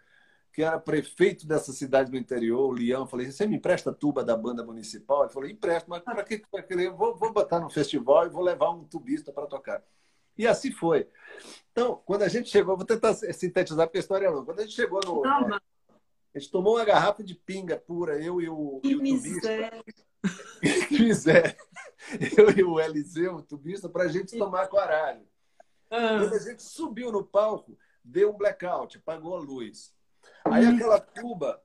[0.58, 3.06] que era prefeito dessa cidade do interior, o Leão.
[3.06, 5.22] Falei, você me empresta tuba da banda municipal?
[5.22, 6.90] Ele falou, empresta, mas para que você vai querer?
[6.90, 9.84] Vou, vou botar no festival e vou levar um tubista para tocar.
[10.36, 11.08] E assim foi.
[11.72, 14.46] Então, quando a gente chegou, vou tentar sintetizar porque a história é longa.
[14.46, 15.22] Quando a gente chegou no.
[15.22, 15.60] Não, né,
[16.34, 19.70] a gente tomou uma garrafa de pinga pura, eu e o, que e o miséria.
[19.70, 20.88] tubista.
[20.88, 21.58] que miséria.
[22.36, 25.30] Eu e o Eliseu, o tubista, para a gente tomar coragem.
[25.92, 26.18] Ah.
[26.18, 29.96] Quando a gente subiu no palco, deu um blackout, apagou a luz.
[30.52, 31.62] Aí aquela tuba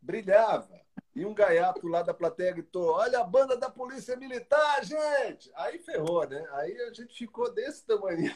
[0.00, 0.76] brilhava.
[1.14, 5.50] E um gaiato lá da plateia gritou: Olha a banda da Polícia Militar, gente!
[5.54, 6.46] Aí ferrou, né?
[6.52, 8.32] Aí a gente ficou desse tamanho.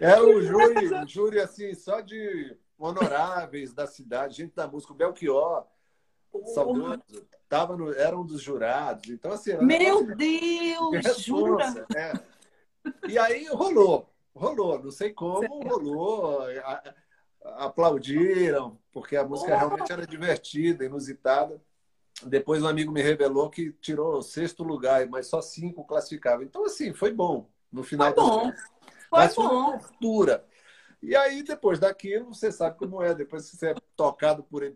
[0.00, 4.96] Era o júri, o júri assim, só de honoráveis da cidade, gente da música, o
[4.96, 5.66] Belchior,
[6.46, 7.02] saudoso,
[7.48, 9.10] tava no, era um dos jurados.
[9.10, 11.18] Então, assim, Meu Deus!
[11.18, 11.86] Jura?
[11.96, 12.12] É.
[13.08, 16.48] E aí rolou, rolou, não sei como, rolou
[17.44, 21.60] aplaudiram, porque a música realmente era divertida, inusitada.
[22.22, 26.44] Depois um amigo me revelou que tirou o sexto lugar, mas só cinco classificavam.
[26.44, 27.50] Então, assim, foi bom.
[27.70, 28.52] No final foi bom.
[28.52, 29.54] Foi mas foi bom.
[29.54, 30.46] uma tortura.
[31.02, 33.14] E aí, depois daquilo, você sabe como é.
[33.14, 34.62] Depois que você é tocado por...
[34.62, 34.72] É,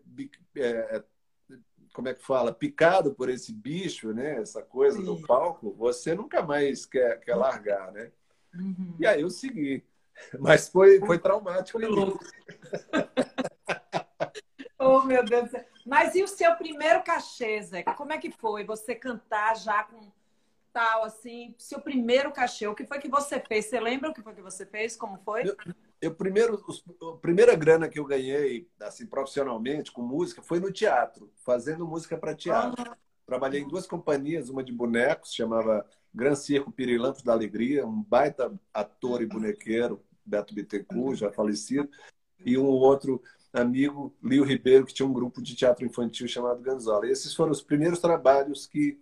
[0.55, 1.03] é,
[1.93, 2.53] como é que fala?
[2.53, 4.39] Picado por esse bicho, né?
[4.39, 5.05] Essa coisa Sim.
[5.05, 8.11] do palco, você nunca mais quer, quer largar, né?
[8.53, 8.95] Uhum.
[8.99, 9.83] E aí eu segui.
[10.39, 11.79] Mas foi, foi traumático.
[14.77, 15.65] oh, meu Deus do céu.
[15.85, 17.83] Mas e o seu primeiro cachê, Zé?
[17.83, 18.63] Como é que foi?
[18.63, 20.11] Você cantar já com,
[20.71, 23.65] tal, assim, seu primeiro cachê, o que foi que você fez?
[23.65, 24.95] Você lembra o que foi que você fez?
[24.95, 25.47] Como foi?
[25.47, 25.55] Eu,
[25.99, 26.63] eu primeiro,
[27.01, 32.17] a primeira grana que eu ganhei, assim, profissionalmente, com música, foi no teatro, fazendo música
[32.17, 32.91] para teatro.
[32.91, 33.08] Ah.
[33.29, 38.51] Trabalhei em duas companhias, uma de bonecos, chamava Gran Circo Pirilampos da Alegria, um baita
[38.73, 41.87] ator e bonequeiro, Beto Bittencourt, já falecido,
[42.43, 43.21] e um outro
[43.53, 47.05] amigo, Lio Ribeiro, que tinha um grupo de teatro infantil chamado Ganzola.
[47.05, 48.99] E esses foram os primeiros trabalhos que,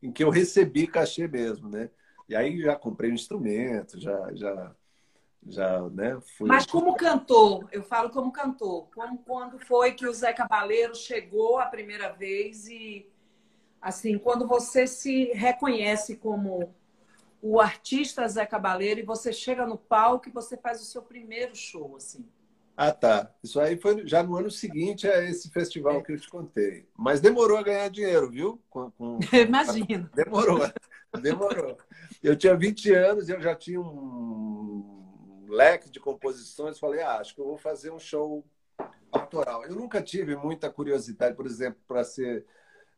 [0.00, 1.90] em que eu recebi cachê mesmo, né?
[2.28, 4.76] E aí já comprei um instrumento, já, já,
[5.44, 6.20] já, né?
[6.38, 6.46] Fui...
[6.48, 11.58] Mas como cantor, eu falo como cantor, como quando foi que o Zé Cabaleiro chegou
[11.58, 13.10] a primeira vez e,
[13.86, 16.74] assim, quando você se reconhece como
[17.40, 21.54] o artista Zé Cabaleiro e você chega no palco e você faz o seu primeiro
[21.54, 22.26] show, assim.
[22.76, 23.32] Ah, tá.
[23.44, 26.88] Isso aí foi já no ano seguinte a esse festival que eu te contei.
[26.96, 28.60] Mas demorou a ganhar dinheiro, viu?
[28.68, 29.20] Com, com...
[29.32, 30.10] Imagino.
[30.12, 30.68] Demorou,
[31.22, 31.78] demorou.
[32.20, 36.76] Eu tinha 20 anos e eu já tinha um leque de composições.
[36.76, 38.44] Falei, ah, acho que eu vou fazer um show
[39.12, 39.64] autoral.
[39.64, 42.44] Eu nunca tive muita curiosidade, por exemplo, para ser é,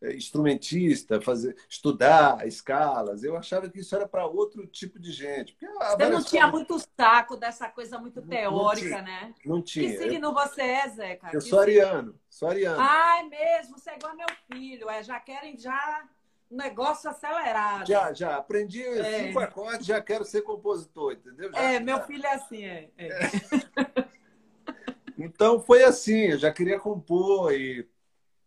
[0.03, 3.25] instrumentista, fazer, estudar escalas.
[3.25, 5.55] Eu achava que isso era para outro tipo de gente.
[5.55, 9.35] Porque você não tinha muito saco dessa coisa muito teórica, não né?
[9.45, 9.91] Não tinha.
[9.91, 11.31] Que signo você é, Zeca?
[11.33, 12.15] Eu sou ariano.
[12.31, 12.81] Sou ariano.
[12.81, 13.79] Ai, mesmo.
[13.79, 14.89] Você é igual meu filho.
[14.89, 16.05] É, já querem já
[16.51, 17.87] um negócio acelerado.
[17.89, 18.37] Já, já.
[18.37, 19.27] Aprendi é.
[19.27, 21.53] cinco acordes, já quero ser compositor, entendeu?
[21.53, 22.89] Já, é, meu filho é assim, é.
[22.97, 23.09] é.
[25.19, 27.87] então foi assim, eu já queria compor e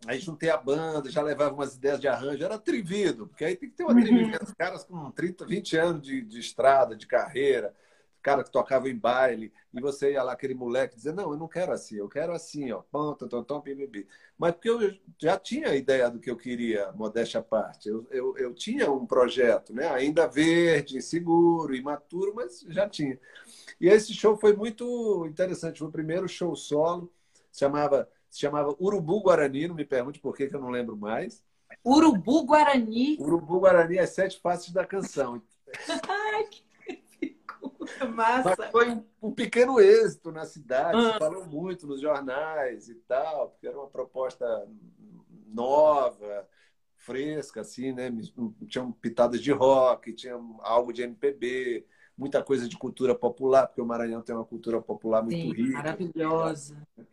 [0.08, 3.70] Aí juntei a banda, já levava umas ideias de arranjo, era atrevido, porque aí tem
[3.70, 4.44] que ter uma atrevimento.
[4.44, 7.74] Os caras com 30, 20 anos de, de estrada, de carreira,
[8.22, 11.48] cara que tocava em baile, e você ia lá, aquele moleque, dizer, não, eu não
[11.48, 14.08] quero assim, eu quero assim, ó, pão, tom, tom, pibibi.
[14.38, 14.80] Mas porque eu
[15.20, 17.90] já tinha a ideia do que eu queria, modéstia à parte.
[17.90, 19.88] Eu, eu, eu tinha um projeto, né?
[19.90, 23.20] ainda verde, inseguro, imaturo, mas já tinha.
[23.80, 25.80] E esse show foi muito interessante.
[25.80, 27.12] Foi o primeiro show solo,
[27.52, 31.44] chamava se chamava Urubu Guarani, não me pergunte por que, que eu não lembro mais.
[31.86, 33.18] Urubu Guarani?
[33.20, 35.42] Urubu Guarani, as sete faces da canção.
[36.08, 36.64] Ai, que
[38.08, 38.56] massa!
[38.58, 41.20] Mas foi um pequeno êxito na cidade, ah.
[41.20, 44.68] falou muito nos jornais e tal, porque era uma proposta
[45.48, 46.48] nova,
[46.96, 48.10] fresca, assim, né?
[48.68, 51.86] Tinham pitadas de rock, tinha algo de MPB,
[52.18, 55.74] muita coisa de cultura popular, porque o Maranhão tem uma cultura popular muito Sim, rica.
[55.74, 56.76] Maravilhosa.
[56.96, 57.06] Né?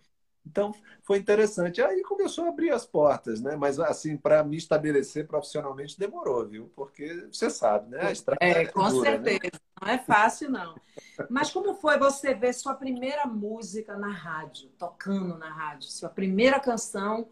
[0.51, 1.83] Então, foi interessante.
[1.83, 3.57] Aí começou a abrir as portas, né?
[3.57, 6.73] Mas, assim, para me estabelecer profissionalmente demorou, viu?
[6.75, 8.01] Porque você sabe, né?
[8.07, 9.25] A estrada é, é com dura, né?
[9.25, 9.53] certeza.
[9.55, 9.61] Né?
[9.83, 10.75] Não é fácil, não.
[11.29, 15.91] Mas como foi você ver sua primeira música na rádio, tocando na rádio?
[15.91, 17.29] Sua primeira canção,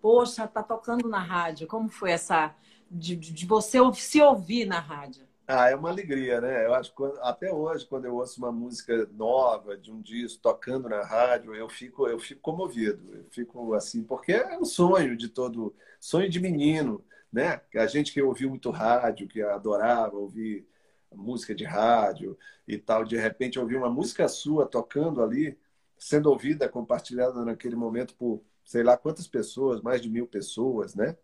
[0.00, 1.66] poxa, tá tocando na rádio.
[1.66, 2.54] Como foi essa...
[2.90, 5.26] de, de você se ouvir na rádio?
[5.48, 6.66] Ah, é uma alegria, né?
[6.66, 10.88] Eu acho que até hoje, quando eu ouço uma música nova de um disco tocando
[10.88, 13.14] na rádio, eu fico, eu fico comovido.
[13.14, 17.60] Eu fico assim, porque é um sonho de todo, sonho de menino, né?
[17.76, 20.66] A gente que ouviu muito rádio, que adorava ouvir
[21.14, 25.56] música de rádio e tal, de repente ouvir uma música sua tocando ali,
[25.96, 31.16] sendo ouvida, compartilhada naquele momento por sei lá quantas pessoas, mais de mil pessoas, né?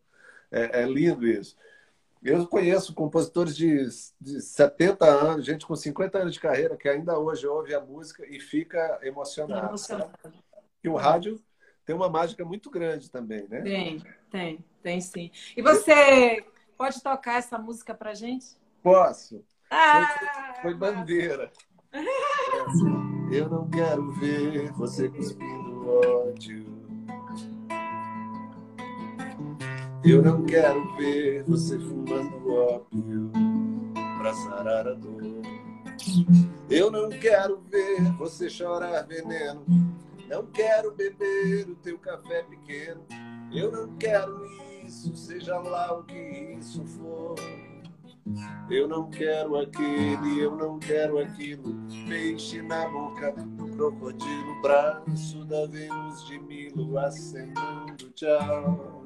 [0.50, 1.56] É, é lindo isso.
[2.22, 3.84] Eu conheço compositores de,
[4.20, 8.24] de 70 anos, gente com 50 anos de carreira, que ainda hoje ouve a música
[8.26, 9.68] e fica emocionado.
[9.68, 10.12] emocionado.
[10.84, 11.42] E o rádio
[11.84, 13.60] tem uma mágica muito grande também, né?
[13.62, 15.30] Tem, tem, tem sim.
[15.56, 16.44] E você
[16.78, 18.56] pode tocar essa música pra gente?
[18.82, 19.44] Posso.
[19.68, 21.50] Ah, foi, foi bandeira.
[23.32, 26.71] Eu não quero ver você cuspindo ódio.
[30.04, 33.30] Eu não quero ver você fumando ópio
[34.18, 35.22] pra sarar a dor.
[36.68, 39.64] Eu não quero ver você chorar veneno.
[40.28, 43.02] Não quero beber o teu café pequeno.
[43.52, 44.44] Eu não quero
[44.84, 47.36] isso, seja lá o que isso for.
[48.68, 51.74] Eu não quero aquele, eu não quero aquilo.
[52.08, 59.04] Peixe na boca do crocodilo, braço da Vênus de Milo acenando tchau.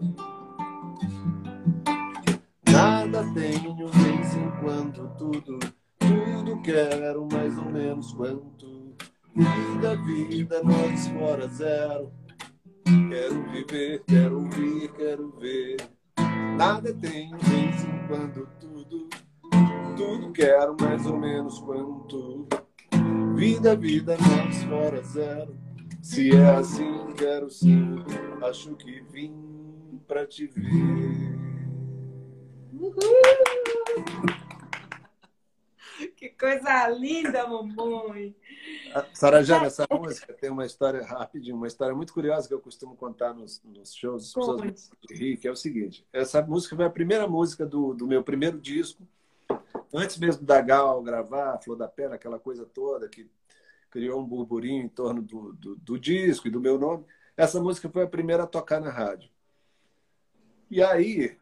[3.16, 5.59] Nada tenho, vez em quando tudo,
[5.98, 8.94] tudo quero mais ou menos quanto.
[9.35, 12.12] Vida, vida, nós fora zero.
[12.85, 15.76] Quero viver, quero ouvir, quero ver.
[16.59, 19.09] Nada tenho, vez em quando tudo,
[19.96, 22.46] tudo quero mais ou menos quanto.
[23.35, 25.57] Vida, vida, nós fora zero.
[26.02, 27.96] Se é assim, quero sim.
[28.42, 29.33] Acho que vim
[30.07, 31.45] pra te ver.
[32.87, 34.46] Uhul!
[36.14, 38.37] Que coisa linda, mamãe.
[39.12, 43.35] Sarajana, essa música tem uma história rapidinho, uma história muito curiosa que eu costumo contar
[43.35, 46.07] nos, nos shows, as pessoas rir, que é o seguinte.
[46.12, 49.03] Essa música foi a primeira música do, do meu primeiro disco,
[49.92, 53.29] antes mesmo da Gal gravar, Flor da Pena, aquela coisa toda que
[53.90, 57.05] criou um burburinho em torno do, do, do disco e do meu nome.
[57.37, 59.31] Essa música foi a primeira a tocar na rádio.
[60.70, 61.37] E aí,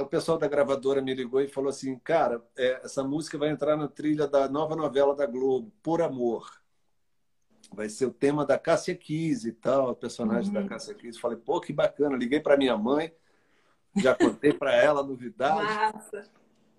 [0.00, 3.76] o pessoal da gravadora me ligou e falou assim: Cara, é, essa música vai entrar
[3.76, 6.62] na trilha da nova novela da Globo, Por Amor.
[7.72, 10.62] Vai ser o tema da Cássia Kiss e tal, o personagem uhum.
[10.62, 11.20] da Cássia Kiss.
[11.20, 12.16] Falei, pô, que bacana.
[12.16, 13.14] Liguei para minha mãe,
[13.96, 15.62] já contei para ela a novidade.
[15.62, 16.24] Massa.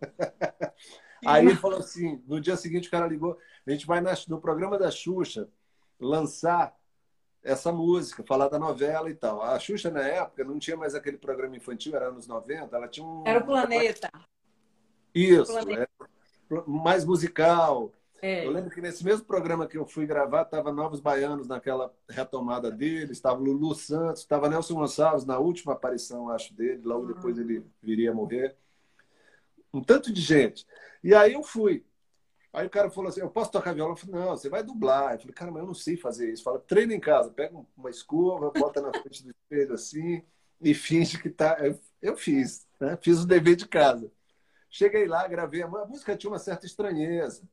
[1.26, 4.78] Aí ele falou assim: no dia seguinte o cara ligou, a gente vai no programa
[4.78, 5.50] da Xuxa
[6.00, 6.76] lançar
[7.44, 9.42] essa música, falar da novela e tal.
[9.42, 13.06] A Xuxa, na época, não tinha mais aquele programa infantil, era anos 90, ela tinha
[13.06, 13.24] um.
[13.26, 14.10] Era o Planeta.
[15.14, 15.90] Isso, o planeta.
[16.66, 17.92] mais musical.
[18.22, 18.46] É.
[18.46, 22.72] Eu lembro que nesse mesmo programa que eu fui gravar, estava Novos Baianos naquela retomada
[22.72, 27.14] dele, estava Lulu Santos, estava Nelson Gonçalves na última aparição, acho, dele, logo uhum.
[27.14, 28.56] depois ele viria a morrer.
[29.74, 30.66] Um tanto de gente.
[31.04, 31.84] E aí eu fui.
[32.54, 33.94] Aí o cara falou assim: Eu posso tocar violão?
[33.94, 35.14] Eu falei: Não, você vai dublar.
[35.14, 36.44] Eu falei: Cara, mas eu não sei fazer isso.
[36.44, 40.24] Fala, treina em casa, pega uma escova, bota na frente do espelho assim
[40.62, 41.58] e finge que tá.
[41.60, 42.98] Eu, eu fiz, né?
[43.02, 44.12] Fiz o dever de casa.
[44.70, 45.64] Cheguei lá, gravei.
[45.64, 47.44] A música tinha uma certa estranheza.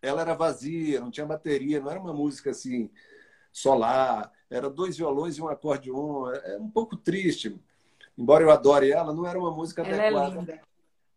[0.00, 2.90] Ela era vazia, não tinha bateria, não era uma música assim,
[3.52, 4.32] solar.
[4.50, 6.30] Era dois violões e um acordeon.
[6.30, 7.54] É, é um pouco triste.
[8.16, 10.60] Embora eu adore ela, não era uma música ela é adequada é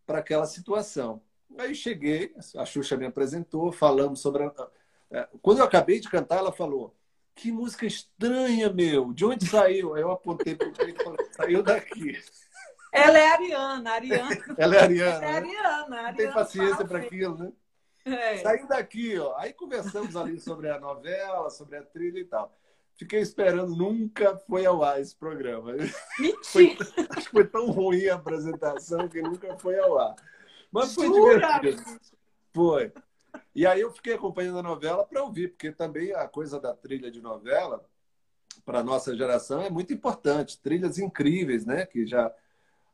[0.06, 1.22] para aquela situação.
[1.58, 4.44] Aí cheguei, a Xuxa me apresentou, falamos sobre.
[4.44, 5.30] A...
[5.42, 6.96] Quando eu acabei de cantar, ela falou:
[7.34, 9.14] Que música estranha, meu!
[9.14, 9.96] De onde saiu?
[9.96, 12.20] Aí eu apontei para o peito e falei: Saiu daqui.
[12.92, 14.38] Ela é Ariana, Ariana.
[14.58, 15.16] Ela é Ariana.
[15.18, 15.38] É né?
[15.38, 15.98] Ariana.
[15.98, 17.52] Ariana tem paciência para aquilo, né?
[18.06, 18.38] É.
[18.38, 19.36] Saiu daqui, ó.
[19.38, 22.56] Aí conversamos ali sobre a novela, sobre a trilha e tal.
[22.98, 25.74] Fiquei esperando, nunca foi ao ar esse programa.
[26.18, 26.86] Mentira!
[26.96, 30.16] Foi, acho que foi tão ruim a apresentação que nunca foi ao ar.
[30.72, 31.60] Mas foi Jura?
[31.60, 32.00] divertido.
[32.54, 32.92] Foi.
[33.54, 37.12] E aí eu fiquei acompanhando a novela para ouvir, porque também a coisa da trilha
[37.12, 37.86] de novela,
[38.66, 40.60] para a nossa geração, é muito importante.
[40.60, 41.86] Trilhas incríveis, né?
[41.86, 42.34] Que já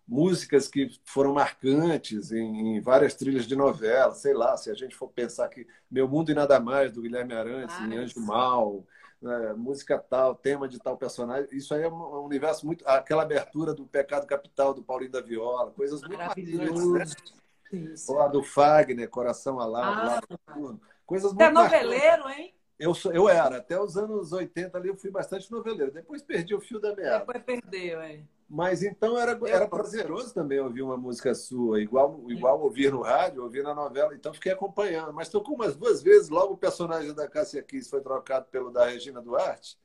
[0.08, 4.94] músicas que foram marcantes em, em, várias trilhas de novela, sei lá, se a gente
[4.94, 8.86] for pensar que Meu Mundo e Nada Mais, do Guilherme Arantes, ah, em Anjo Mal,
[9.22, 12.86] né, música tal, tema de tal personagem, isso aí é um, universo muito...
[12.86, 17.16] Aquela abertura do Pecado Capital, do Paulinho da Viola, coisas muito marcantes, né?
[17.72, 18.12] Isso.
[18.12, 21.44] Ou a do Fagner, Coração Alado, ah, coisas muito.
[21.44, 22.54] É noveleiro, hein?
[22.78, 25.92] Eu, sou, eu era, até os anos 80 ali eu fui bastante noveleiro.
[25.92, 27.20] Depois perdi o fio da meada.
[27.20, 28.24] Depois perdeu, é.
[28.50, 33.44] Mas então era, era prazeroso também ouvir uma música sua, igual, igual ouvir no rádio,
[33.44, 34.14] ouvir na novela.
[34.14, 35.14] Então fiquei acompanhando.
[35.14, 38.88] Mas tocou umas duas vezes, logo o personagem da Cássia Kiss foi trocado pelo da
[38.88, 39.80] Regina Duarte.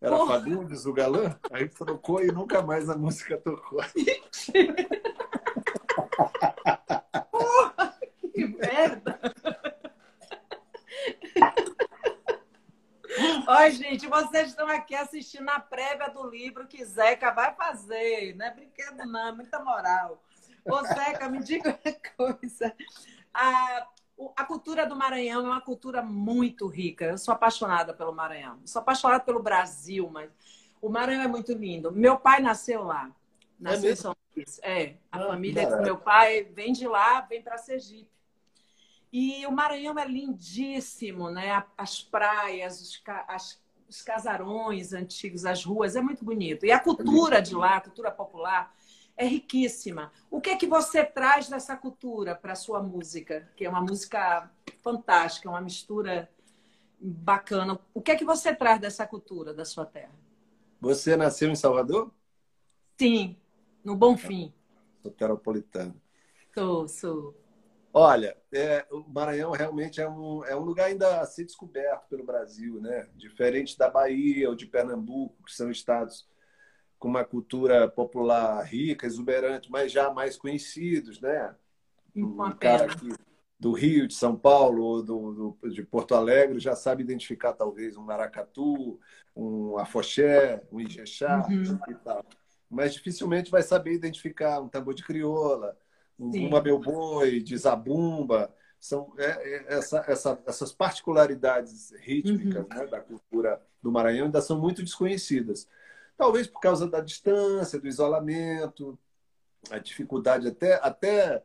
[0.00, 0.40] Era Porra.
[0.40, 1.38] Fagundes, o galã.
[1.50, 3.80] Aí trocou e nunca mais a música tocou.
[13.60, 18.34] Oi, gente, vocês estão aqui assistindo a prévia do livro que Zeca vai fazer.
[18.34, 20.24] Não é brinquedo, não, é muita moral.
[20.64, 21.78] Ô, Zeca, me diga
[22.18, 22.74] uma coisa.
[23.34, 23.86] A,
[24.34, 27.04] a cultura do Maranhão é uma cultura muito rica.
[27.04, 28.58] Eu sou apaixonada pelo Maranhão.
[28.62, 30.30] Eu sou apaixonada pelo Brasil, mas
[30.80, 31.92] o Maranhão é muito lindo.
[31.92, 33.14] Meu pai nasceu lá.
[33.58, 34.58] Nasceu é em São Luís.
[34.62, 38.19] É, a ah, família do meu pai vem de lá, vem para Sergipe.
[39.12, 41.64] E o Maranhão é lindíssimo, né?
[41.76, 46.64] As praias, os, as, os casarões antigos, as ruas, é muito bonito.
[46.64, 48.72] E a cultura de lá, a cultura popular,
[49.16, 50.12] é riquíssima.
[50.30, 53.50] O que é que você traz dessa cultura para a sua música?
[53.56, 56.30] Que é uma música fantástica, uma mistura
[57.00, 57.78] bacana.
[57.92, 60.14] O que é que você traz dessa cultura da sua terra?
[60.80, 62.10] Você nasceu em Salvador?
[62.96, 63.36] Sim,
[63.84, 64.52] no Bonfim.
[65.02, 66.00] Soteropolitano.
[66.54, 67.34] Sou, sou.
[67.92, 72.24] Olha, é, o Maranhão realmente é um, é um lugar ainda a ser descoberto pelo
[72.24, 73.08] Brasil, né?
[73.16, 76.28] Diferente da Bahia ou de Pernambuco, que são estados
[76.98, 81.54] com uma cultura popular rica, exuberante, mas já mais conhecidos, né?
[82.14, 83.08] Um cara aqui
[83.58, 87.96] do Rio, de São Paulo, ou do, do, de Porto Alegre já sabe identificar talvez
[87.96, 88.98] um maracatu,
[89.34, 91.78] um afoxé, um ijexá uhum.
[91.88, 92.24] e tal.
[92.70, 95.76] Mas dificilmente vai saber identificar um tambor de crioula,
[96.20, 102.78] uma meu boi, de zabumba, são é, é, essa, essa, essas particularidades rítmicas uhum.
[102.78, 105.68] né, da cultura do Maranhão ainda são muito desconhecidas.
[106.16, 108.98] Talvez por causa da distância, do isolamento,
[109.70, 111.42] a dificuldade até, até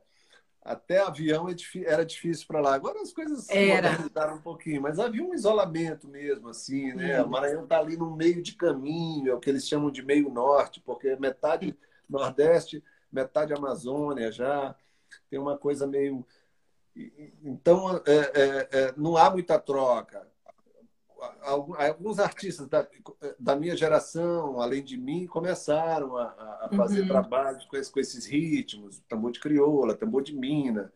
[0.65, 1.55] até avião é
[1.85, 2.73] era difícil para lá.
[2.73, 3.47] Agora as coisas
[4.01, 7.21] mudaram um pouquinho, mas havia um isolamento mesmo, assim, né?
[7.21, 10.27] O Maranhão está ali no meio de caminho, é o que eles chamam de meio
[10.31, 11.77] norte, porque é metade
[12.09, 14.75] nordeste, metade Amazônia já.
[15.29, 16.25] Tem uma coisa meio.
[17.43, 20.25] Então, é, é, é, não há muita troca
[21.77, 22.87] alguns artistas da,
[23.39, 26.25] da, minha geração, além de mim, começaram a,
[26.61, 27.07] a fazer uhum.
[27.07, 30.91] trabalhos com, com, esses ritmos, tambor de crioula, tambor de mina,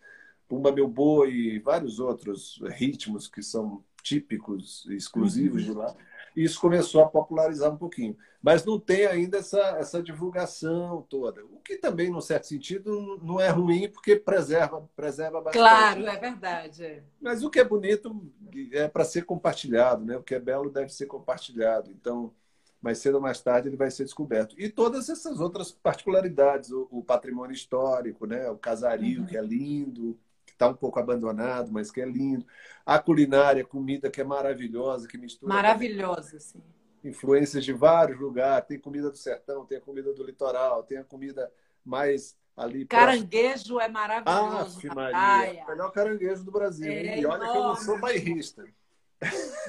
[0.47, 5.74] pumba meu boi, e vários outros ritmos que são típicos, exclusivos uhum.
[5.74, 5.95] de lá
[6.36, 8.16] isso começou a popularizar um pouquinho.
[8.42, 11.44] Mas não tem ainda essa, essa divulgação toda.
[11.46, 15.62] O que também, num certo sentido, não é ruim, porque preserva, preserva bastante.
[15.62, 17.04] Claro, é verdade.
[17.20, 18.32] Mas o que é bonito
[18.72, 20.18] é para ser compartilhado, né?
[20.18, 21.92] O que é belo deve ser compartilhado.
[21.92, 22.34] Então,
[22.82, 24.56] mais cedo ou mais tarde, ele vai ser descoberto.
[24.58, 28.50] E todas essas outras particularidades, o, o patrimônio histórico, né?
[28.50, 29.28] o casario, uhum.
[29.28, 30.18] que é lindo,
[30.60, 32.45] está um pouco abandonado, mas que é lindo.
[32.86, 35.53] A culinária, comida que é maravilhosa, que mistura.
[35.53, 36.62] Maravilhosa, sim.
[37.01, 38.68] Influências de vários lugares.
[38.68, 41.49] Tem comida do sertão, tem a comida do litoral, tem a comida
[41.84, 42.86] mais ali.
[42.86, 43.80] Caranguejo próximo.
[43.80, 44.82] é maravilhoso.
[44.89, 46.91] Ah, Maria, o melhor caranguejo do Brasil.
[46.91, 47.51] É e olha enorme.
[47.51, 48.66] que eu não sou bairrista.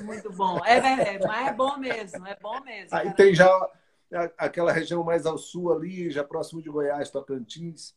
[0.03, 0.59] Muito bom.
[0.65, 2.97] É, é, mas é bom mesmo, é bom mesmo.
[2.97, 3.49] Aí tem já
[4.37, 7.95] aquela região mais ao sul ali, já próximo de Goiás, Tocantins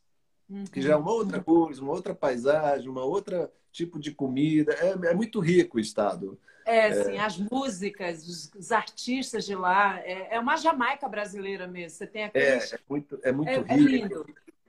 [0.50, 0.66] uhum.
[0.66, 4.74] que já é uma outra coisa, uma outra paisagem, uma outra tipo de comida.
[4.74, 6.40] É, é muito rico o estado.
[6.66, 7.04] É, é.
[7.04, 11.98] sim, as músicas, os, os, artistas de lá, é, é, uma Jamaica brasileira mesmo.
[11.98, 12.72] Você tem aqueles...
[12.72, 14.26] É, é muito, é muito é, é rico.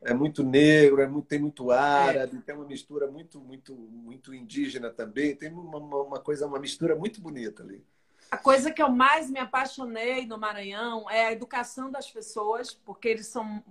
[0.06, 4.90] É muito negro, é muito, tem muito árabe, tem uma mistura muito, muito, muito indígena
[4.90, 5.34] também.
[5.34, 7.82] Tem uma, uma coisa, uma mistura muito bonita ali.
[8.30, 13.08] A coisa que eu mais me apaixonei no Maranhão é a educação das pessoas, porque
[13.08, 13.62] eles são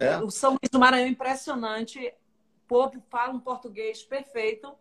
[0.00, 0.18] é?
[0.18, 1.98] O São Luís do Maranhão é impressionante.
[2.64, 4.74] O povo fala um português perfeito.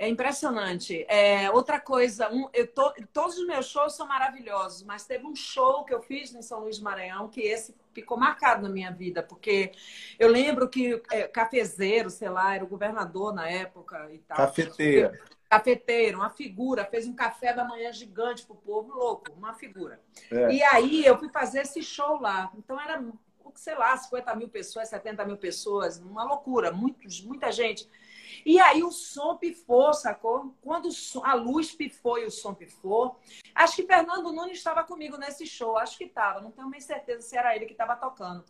[0.00, 1.04] É impressionante.
[1.10, 5.36] É, outra coisa, um, eu tô, todos os meus shows são maravilhosos, mas teve um
[5.36, 8.90] show que eu fiz em São Luís do Maranhão que esse ficou marcado na minha
[8.90, 9.72] vida, porque
[10.18, 14.38] eu lembro que é, cafezeiro, sei lá, era o governador na época e tal.
[14.38, 15.20] Cafeteira.
[15.50, 20.00] Cafeteiro, uma figura, fez um café da manhã gigante pro povo, louco, uma figura.
[20.30, 20.50] É.
[20.50, 22.50] E aí eu fui fazer esse show lá.
[22.56, 23.04] Então era
[23.54, 27.88] sei lá, 50 mil pessoas, 70 mil pessoas, uma loucura, muitos, muita gente.
[28.44, 30.54] E aí o som pifou, sacou?
[30.62, 30.88] Quando
[31.22, 33.18] a luz pifou e o som pifou,
[33.54, 37.22] acho que Fernando Nunes estava comigo nesse show, acho que estava, não tenho nem certeza
[37.22, 38.44] se era ele que estava tocando.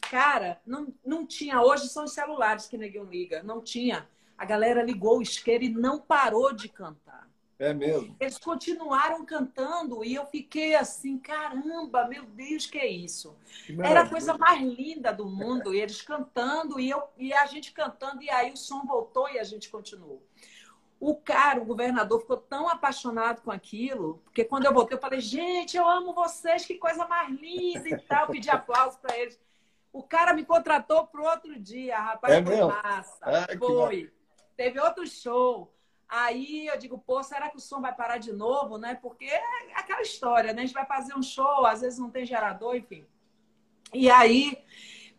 [0.00, 4.08] Cara, não, não tinha, hoje são os celulares que ninguém liga, não tinha.
[4.36, 7.28] A galera ligou o isqueiro e não parou de cantar.
[7.58, 8.16] É mesmo.
[8.18, 13.36] Eles continuaram cantando e eu fiquei assim, caramba, meu Deus, que é isso?
[13.64, 17.46] Que Era a coisa mais linda do mundo, e eles cantando e, eu, e a
[17.46, 20.22] gente cantando, e aí o som voltou e a gente continuou.
[20.98, 25.20] O cara, o governador, ficou tão apaixonado com aquilo, porque quando eu voltei, eu falei,
[25.20, 29.38] gente, eu amo vocês, que coisa mais linda e tal, pedi aplauso para eles.
[29.92, 32.68] O cara me contratou para outro dia, rapaz, é foi mesmo?
[32.68, 33.18] massa.
[33.22, 34.12] Ah, foi.
[34.56, 35.73] Teve outro show.
[36.16, 38.96] Aí eu digo, pô, será que o som vai parar de novo, né?
[39.02, 39.42] Porque é
[39.74, 40.62] aquela história, né?
[40.62, 43.04] A gente vai fazer um show, às vezes não tem gerador, enfim.
[43.92, 44.56] E aí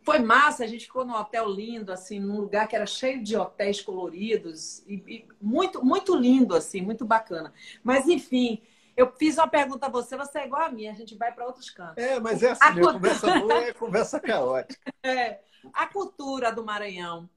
[0.04, 3.36] foi massa, a gente ficou num hotel lindo, assim, num lugar que era cheio de
[3.36, 7.54] hotéis coloridos e, e muito, muito lindo, assim, muito bacana.
[7.84, 8.62] Mas enfim,
[8.96, 11.46] eu fiz uma pergunta a você, você é igual a mim, a gente vai para
[11.46, 12.02] outros cantos.
[12.02, 14.94] É, mas é assim, a conversa boa é conversa caótica.
[15.04, 15.42] É,
[15.74, 17.30] a cultura do Maranhão.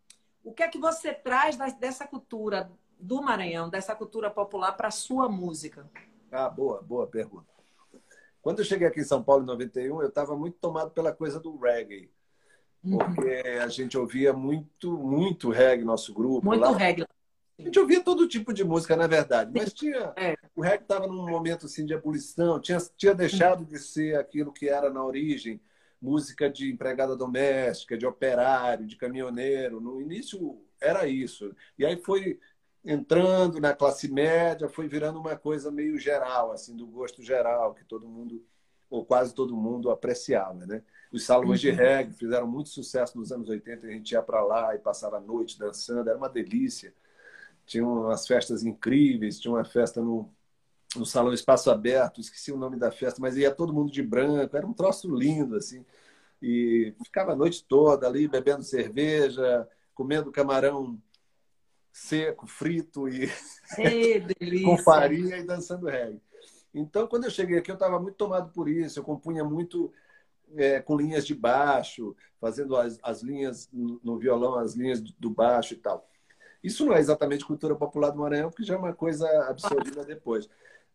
[0.45, 4.93] O que é que você traz dessa cultura do Maranhão, dessa cultura popular, para a
[4.93, 5.89] sua música?
[6.31, 7.47] Ah, boa, boa pergunta.
[8.43, 11.39] Quando eu cheguei aqui em São Paulo em 91, eu estava muito tomado pela coisa
[11.39, 12.11] do reggae.
[12.83, 12.99] Uhum.
[12.99, 16.47] Porque a gente ouvia muito, muito reggae no nosso grupo.
[16.47, 16.77] Muito lá.
[16.77, 17.07] reggae.
[17.59, 20.13] A gente ouvia todo tipo de música, na verdade, mas tinha.
[20.17, 20.37] É.
[20.55, 24.69] O reggae estava num momento assim de abolição, tinha, tinha deixado de ser aquilo que
[24.69, 25.61] era na origem,
[26.01, 29.81] música de empregada doméstica, de operário, de caminhoneiro.
[29.81, 31.53] No início era isso.
[31.77, 32.39] E aí foi
[32.89, 37.85] entrando na classe média, foi virando uma coisa meio geral, assim, do gosto geral, que
[37.85, 38.43] todo mundo,
[38.89, 40.83] ou quase todo mundo, apreciava, né?
[41.13, 41.77] Os salões de uhum.
[41.77, 45.21] reggae fizeram muito sucesso nos anos 80, a gente ia para lá e passava a
[45.21, 46.95] noite dançando, era uma delícia.
[47.67, 50.33] Tinha umas festas incríveis, tinha uma festa no,
[50.97, 54.57] no Salão Espaço Aberto, esqueci o nome da festa, mas ia todo mundo de branco,
[54.57, 55.85] era um troço lindo, assim.
[56.41, 60.99] E ficava a noite toda ali bebendo cerveja, comendo camarão
[61.99, 63.29] seco, frito e
[64.65, 66.21] com farinha e dançando reggae.
[66.73, 68.99] Então, quando eu cheguei aqui, eu estava muito tomado por isso.
[68.99, 69.93] Eu compunha muito
[70.55, 75.75] é, com linhas de baixo, fazendo as, as linhas no violão, as linhas do baixo
[75.75, 76.09] e tal.
[76.63, 80.49] Isso não é exatamente cultura popular do Maranhão, porque já é uma coisa absorvida depois.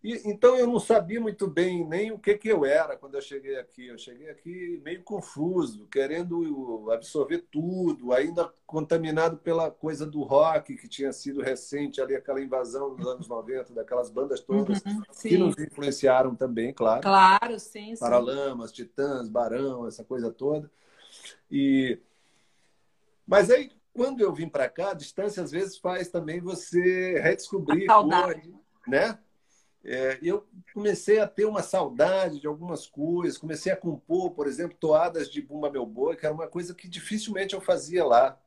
[0.03, 3.21] E, então eu não sabia muito bem nem o que, que eu era quando eu
[3.21, 3.87] cheguei aqui.
[3.87, 10.89] Eu cheguei aqui meio confuso, querendo absorver tudo, ainda contaminado pela coisa do rock que
[10.89, 15.57] tinha sido recente ali, aquela invasão nos anos 90, daquelas bandas todas uhum, que nos
[15.57, 17.01] influenciaram também, claro.
[17.01, 17.95] Claro, sim.
[17.95, 17.99] sim.
[17.99, 20.69] Paralamas, Titãs, Barão, essa coisa toda.
[21.49, 21.97] E
[23.25, 27.85] mas aí quando eu vim para cá, a distância às vezes faz também você redescobrir
[27.87, 28.49] coisas,
[28.87, 29.17] né?
[29.86, 34.77] É, eu comecei a ter uma saudade de algumas coisas, comecei a compor, por exemplo,
[34.79, 38.39] toadas de Bumba Meu Boi, que era uma coisa que dificilmente eu fazia lá.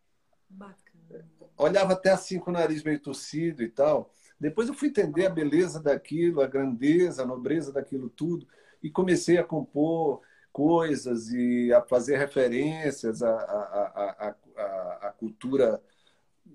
[0.48, 1.28] Bacana.
[1.58, 4.10] Olhava até assim com o nariz meio torcido e tal.
[4.40, 8.46] Depois eu fui entender a beleza daquilo, a grandeza, a nobreza daquilo tudo,
[8.82, 10.22] e comecei a compor
[10.52, 15.82] coisas e a fazer referências à, à, à, à cultura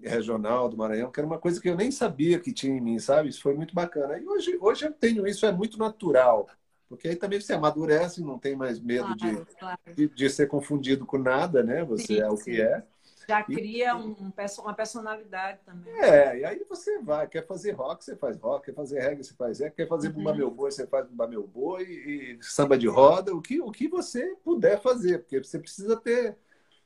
[0.04, 3.00] regional do Maranhão, que era uma coisa que eu nem sabia que tinha em mim,
[3.00, 3.30] sabe?
[3.30, 4.18] Isso foi muito bacana.
[4.18, 6.48] E hoje, hoje eu tenho isso, é muito natural.
[6.90, 9.80] Porque aí também você amadurece, não tem mais medo claro, de, claro.
[9.96, 11.86] de, de, ser confundido com nada, né?
[11.86, 12.44] Você sim, é o sim.
[12.44, 12.84] que é.
[13.28, 14.14] Já cria um,
[14.60, 15.94] uma personalidade também.
[16.02, 19.34] É, e aí você vai, quer fazer rock, você faz rock, quer fazer reggae, você
[19.34, 20.16] faz reggae, quer fazer uhum.
[20.16, 23.72] bumba meu boi, você faz bumba meu boi, e samba de roda, o que, o
[23.72, 26.36] que você puder fazer, porque você precisa ter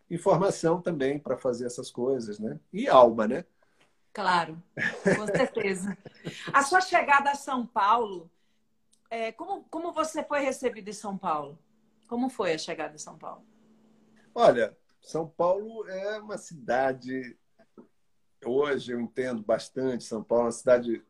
[0.10, 2.60] informação também para fazer essas coisas, né?
[2.72, 3.46] E alma, né?
[4.14, 4.62] Claro,
[5.18, 5.98] com certeza.
[6.54, 8.32] a sua chegada a São Paulo,
[9.10, 11.60] é, como, como você foi recebido em São Paulo?
[12.08, 13.46] Como foi a chegada em São Paulo?
[14.34, 17.38] Olha, São Paulo é uma cidade.
[18.46, 21.04] Hoje eu entendo bastante São Paulo, é uma cidade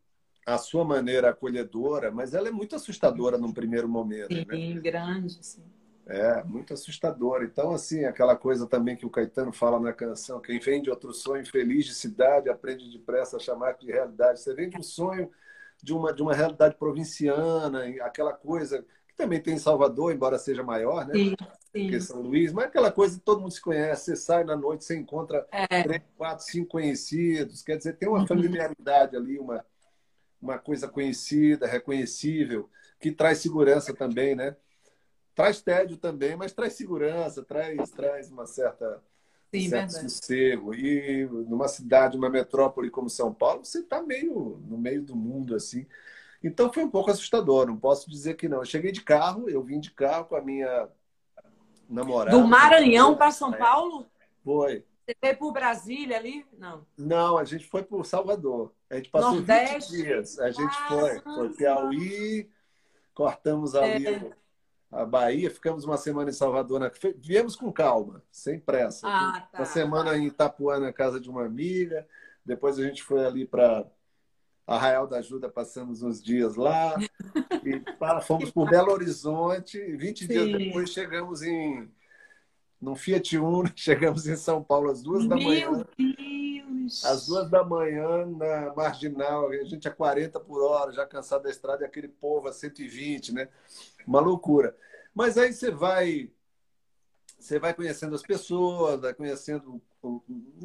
[0.46, 4.34] à sua maneira acolhedora, mas ela é muito assustadora num primeiro momento.
[4.34, 4.82] Sim, né?
[4.82, 5.75] grande, sim.
[6.08, 7.44] É, muito assustador.
[7.44, 11.12] Então, assim, aquela coisa também que o Caetano fala na canção: quem vem de outro
[11.14, 14.40] sonho feliz de cidade aprende depressa a chamar de realidade.
[14.40, 15.32] Você vem de um sonho
[15.82, 20.64] de uma, de uma realidade provinciana, aquela coisa que também tem em Salvador, embora seja
[20.64, 21.14] maior, né?
[21.14, 21.36] Sim,
[21.72, 21.90] sim.
[21.90, 24.06] Que São Luís, mas aquela coisa que todo mundo se conhece.
[24.06, 25.84] Você sai na noite, você encontra é.
[25.84, 27.62] três, quatro, cinco conhecidos.
[27.62, 28.28] Quer dizer, tem uma uhum.
[28.28, 29.66] familiaridade ali, uma,
[30.42, 34.56] uma coisa conhecida, reconhecível, que traz segurança também, né?
[35.36, 39.04] Traz tédio também, mas traz segurança, traz, traz uma certa
[39.54, 40.12] Sim, certo verdade.
[40.12, 40.74] sossego.
[40.74, 45.54] E numa cidade, uma metrópole como São Paulo, você está meio no meio do mundo
[45.54, 45.86] assim.
[46.42, 48.60] Então foi um pouco assustador, não posso dizer que não.
[48.60, 50.88] Eu cheguei de carro, eu vim de carro com a minha
[51.90, 52.38] namorada.
[52.38, 54.06] Do Maranhão para São Paulo?
[54.44, 54.86] Foi.
[55.06, 56.46] Você veio por Brasília ali?
[56.58, 56.86] Não.
[56.98, 58.74] Não, a gente foi por Salvador.
[58.90, 59.98] A gente passou Nordeste.
[59.98, 60.40] 20 dias.
[60.40, 61.20] A gente ah, foi.
[61.20, 62.50] Foi Piauí,
[63.14, 64.08] cortamos ali.
[64.08, 64.45] É
[64.96, 66.80] a Bahia, ficamos uma semana em Salvador.
[66.80, 66.90] Na...
[67.18, 69.06] Viemos com calma, sem pressa.
[69.08, 69.60] Ah, tá.
[69.60, 72.08] Uma semana em Itapuã, na casa de uma amiga.
[72.46, 73.86] Depois a gente foi ali para
[74.66, 76.96] Arraial da Ajuda, passamos uns dias lá.
[77.66, 79.80] e para, fomos por Belo Horizonte.
[79.80, 80.28] 20 Sim.
[80.28, 81.92] dias depois chegamos em
[82.80, 85.72] num Fiat Uno, chegamos em São Paulo às duas da manhã.
[85.72, 87.04] Meu Deus!
[87.04, 91.50] Às duas da manhã, na Marginal, a gente a 40 por hora, já cansado da
[91.50, 93.50] estrada, e aquele povo a 120, né?
[94.06, 94.76] Uma loucura.
[95.14, 96.32] Mas aí você vai
[97.40, 100.22] você vai conhecendo as pessoas, vai conhecendo o,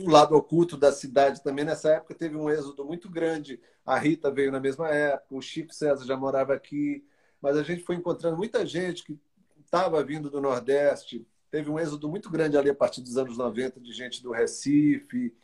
[0.08, 1.64] lado oculto da cidade também.
[1.64, 3.60] Nessa época teve um êxodo muito grande.
[3.84, 7.04] A Rita veio na mesma época, o Chico César já morava aqui,
[7.40, 9.18] mas a gente foi encontrando muita gente que
[9.62, 11.26] estava vindo do Nordeste.
[11.50, 15.34] Teve um êxodo muito grande ali a partir dos anos 90 de gente do Recife,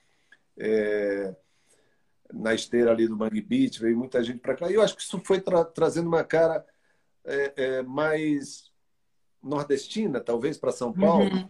[0.57, 1.35] é,
[2.33, 4.71] na esteira ali do Mangue Beach, veio muita gente para cá.
[4.71, 6.65] E eu acho que isso foi tra trazendo uma cara
[7.27, 8.71] é, é, mais
[9.43, 11.49] nordestina, talvez, para São Paulo, uhum.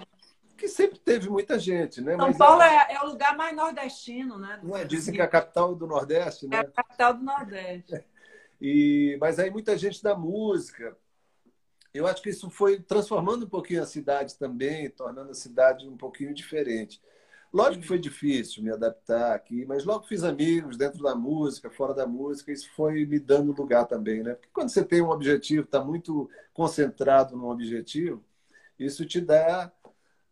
[0.57, 2.17] que sempre teve muita gente, né?
[2.17, 4.59] São Mas Paulo é, é, o lugar mais nordestino, né?
[4.63, 4.85] Não é?
[4.85, 6.57] Dizem que é a capital do Nordeste, né?
[6.57, 8.05] É a capital do Nordeste.
[8.59, 10.97] E, mas aí muita gente da música.
[11.93, 15.95] Eu acho que isso foi transformando um pouquinho a cidade também, tornando a cidade um
[15.95, 16.99] pouquinho diferente.
[17.53, 21.95] Lógico que foi difícil me adaptar aqui, mas logo fiz amigos dentro da música, fora
[21.95, 24.35] da música, isso foi me dando lugar também, né?
[24.35, 28.23] Porque quando você tem um objetivo, está muito concentrado num objetivo,
[28.79, 29.73] isso te dá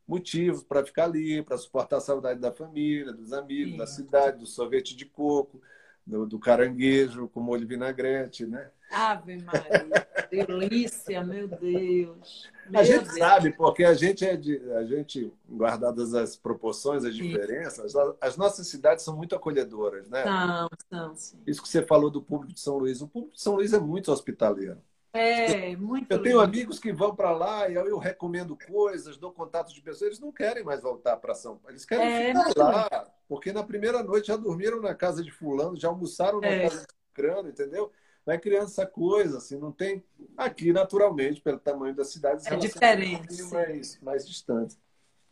[0.07, 3.79] motivos para ficar ali, para suportar a saudade da família, dos amigos, Sim.
[3.79, 5.61] da cidade, do sorvete de coco,
[6.07, 8.71] do, do caranguejo com molho vinagrete, né?
[8.91, 12.49] Ave Maria, delícia, meu Deus.
[12.69, 13.19] Meu a gente Deus.
[13.19, 17.99] sabe, porque a gente é de, a gente, guardadas as proporções, as diferenças, sim.
[18.21, 20.23] as nossas cidades são muito acolhedoras, né?
[20.23, 21.39] São, são, sim.
[21.47, 23.01] Isso que você falou do público de São Luís.
[23.01, 24.79] O público de São Luís é muito hospitaleiro.
[25.13, 29.73] É, muito Eu tenho amigos que vão para lá e eu recomendo coisas, dou contatos
[29.73, 31.71] de pessoas, eles não querem mais voltar para São Paulo.
[31.71, 35.77] Eles querem é, ficar lá, porque na primeira noite já dormiram na casa de fulano,
[35.77, 36.69] já almoçaram na é.
[36.69, 37.91] casa de crânio, entendeu?
[38.25, 40.05] Vai criando essa coisa, assim, não tem.
[40.37, 43.43] Aqui, naturalmente, pelo tamanho das cidades, é diferente.
[43.43, 44.79] Um mais, mais distante.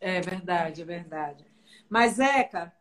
[0.01, 1.45] É verdade, é verdade.
[1.87, 2.73] Mas, Zeca,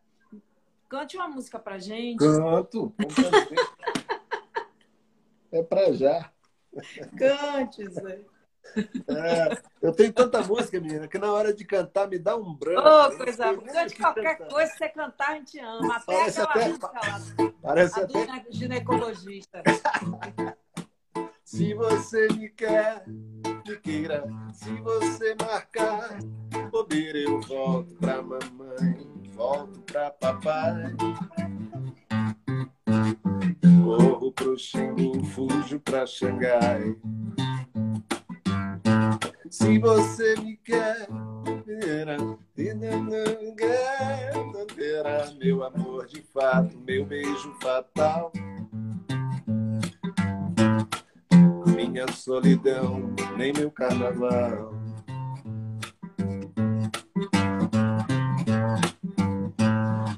[0.88, 2.18] cante uma música pra gente.
[2.18, 2.92] Canto.
[5.52, 6.32] é pra já.
[7.16, 8.22] Cante, Zé.
[8.74, 12.88] É, eu tenho tanta música, menina, que na hora de cantar me dá um branco.
[12.88, 13.66] Ô, oh, coisa boa.
[13.66, 14.54] Cante qualquer cantar.
[14.54, 15.96] coisa, você cantar, a gente ama.
[15.96, 17.52] Até parece aquela até, música lá.
[17.62, 18.44] Parece a até...
[18.50, 19.62] ginecologista.
[21.44, 24.24] Se você me quer, me queira.
[24.54, 26.18] Se você marcar,
[26.70, 30.94] bobeira, eu volto pra mamãe, volto pra papai.
[33.84, 36.96] Corro pro Xingu, fujo pra Xangai.
[39.52, 41.06] Se você me quer,
[44.74, 48.32] terá meu amor de fato, meu beijo fatal.
[51.66, 54.72] Minha solidão, nem meu carnaval.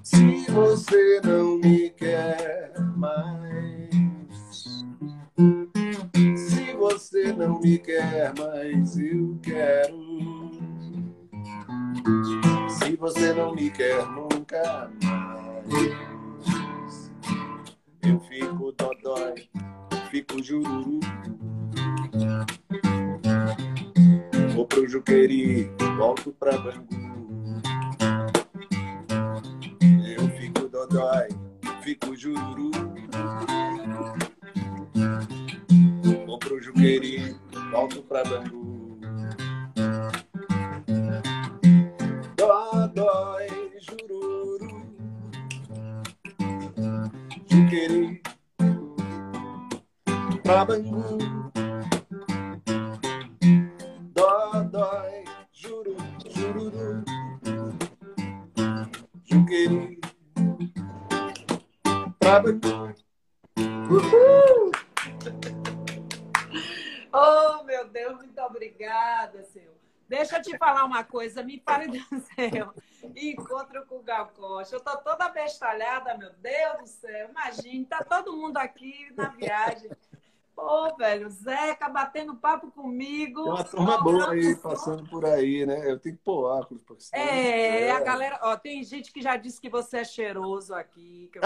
[0.01, 3.44] Se você não me quer mais,
[7.15, 10.51] você não me quer mais, eu quero.
[12.69, 15.95] Se você não me quer nunca mais,
[18.03, 19.49] eu fico dodói,
[20.11, 20.99] fico jururu.
[24.53, 27.05] Vou pro Juqueri, volto pra Bangu.
[30.91, 31.29] dói,
[31.83, 32.73] fico jururu.
[36.35, 37.37] Vou pro Juqueri,
[37.70, 38.99] volto pra Bangu.
[42.37, 43.47] Dó, dói,
[43.78, 44.82] jururu.
[47.47, 48.20] Juqueri,
[50.43, 51.18] pra Bangu.
[54.12, 57.05] Dó, dói, jururu.
[59.24, 60.01] Juqueri,
[63.89, 64.74] Uhul!
[67.17, 69.75] Oh, meu Deus, muito obrigada, senhor.
[70.09, 71.99] Deixa eu te falar uma coisa, me fale do
[72.35, 72.75] seu
[73.17, 74.77] encontro com o Gal Costa.
[74.77, 77.31] Eu tô toda bestalhada, meu Deus do céu.
[77.31, 79.91] Imagine, tá todo mundo aqui na viagem.
[80.65, 83.45] Pô, velho, Zeca batendo papo comigo.
[83.45, 85.91] Tem uma turma boa aí, passando por aí, né?
[85.91, 86.83] Eu tenho que pôr óculos.
[86.83, 88.41] Porque é, é, a galera...
[88.43, 91.43] Ó, tem gente que já disse que você é cheiroso aqui, que, eu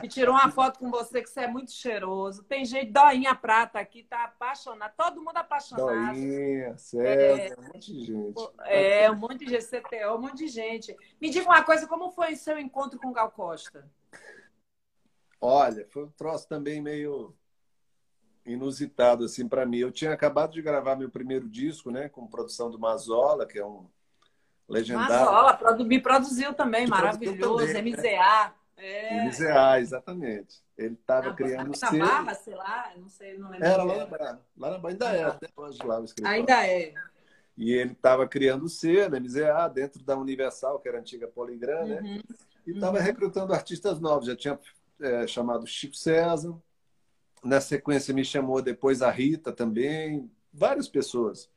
[0.00, 2.44] que tirou uma foto com você que você é muito cheiroso.
[2.44, 4.94] Tem gente, Doinha Prata aqui, tá apaixonada.
[4.96, 6.14] Todo mundo apaixonado.
[6.14, 8.50] Doinha, sério, é, um monte de gente.
[8.64, 10.96] É, um monte de GCTO, um monte de gente.
[11.20, 13.90] Me diga uma coisa, como foi o seu encontro com o Gal Costa?
[15.40, 17.34] Olha, foi um troço também meio
[18.48, 19.78] inusitado assim para mim.
[19.78, 23.64] Eu tinha acabado de gravar meu primeiro disco, né, com produção do Mazola, que é
[23.64, 23.86] um
[24.68, 25.32] legendário.
[25.32, 28.54] Mazola me produziu também, me maravilhoso, também, MZA.
[28.76, 29.26] É.
[29.26, 30.62] MZA, exatamente.
[30.76, 31.98] Ele estava criando selo.
[31.98, 33.66] Barra, sei lá, não sei, não lembro.
[33.66, 36.38] Era lá na Barra, lá na Barra, ainda é, até hoje lá o escritório.
[36.38, 36.94] Ainda é.
[37.56, 41.86] E ele estava criando o selo, MZA, dentro da Universal, que era a antiga Poligram,
[41.86, 42.00] né?
[42.00, 42.22] Uhum.
[42.64, 43.02] E estava uhum.
[43.02, 44.26] recrutando artistas novos.
[44.26, 44.58] Já tinha
[45.00, 46.54] é, chamado Chico César,
[47.44, 51.50] na sequência me chamou depois a Rita também, várias pessoas.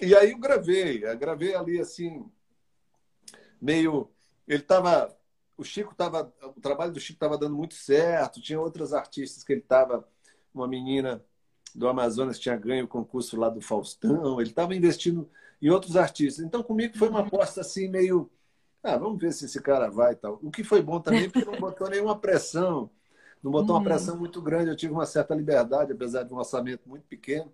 [0.00, 2.24] E aí eu gravei, eu gravei ali assim,
[3.60, 4.10] meio.
[4.46, 5.16] Ele estava.
[5.56, 6.32] O Chico estava.
[6.54, 10.06] O trabalho do Chico estava dando muito certo, tinha outras artistas que ele estava.
[10.52, 11.24] Uma menina
[11.74, 15.28] do Amazonas tinha ganho o concurso lá do Faustão, ele estava investindo
[15.60, 16.44] em outros artistas.
[16.44, 18.30] Então comigo foi uma aposta assim, meio.
[18.82, 20.38] Ah, vamos ver se esse cara vai e tal.
[20.42, 22.90] O que foi bom também, porque não botou nenhuma pressão
[23.46, 23.84] não botou uma uhum.
[23.84, 24.70] pressão muito grande.
[24.70, 27.52] Eu tive uma certa liberdade, apesar de um orçamento muito pequeno,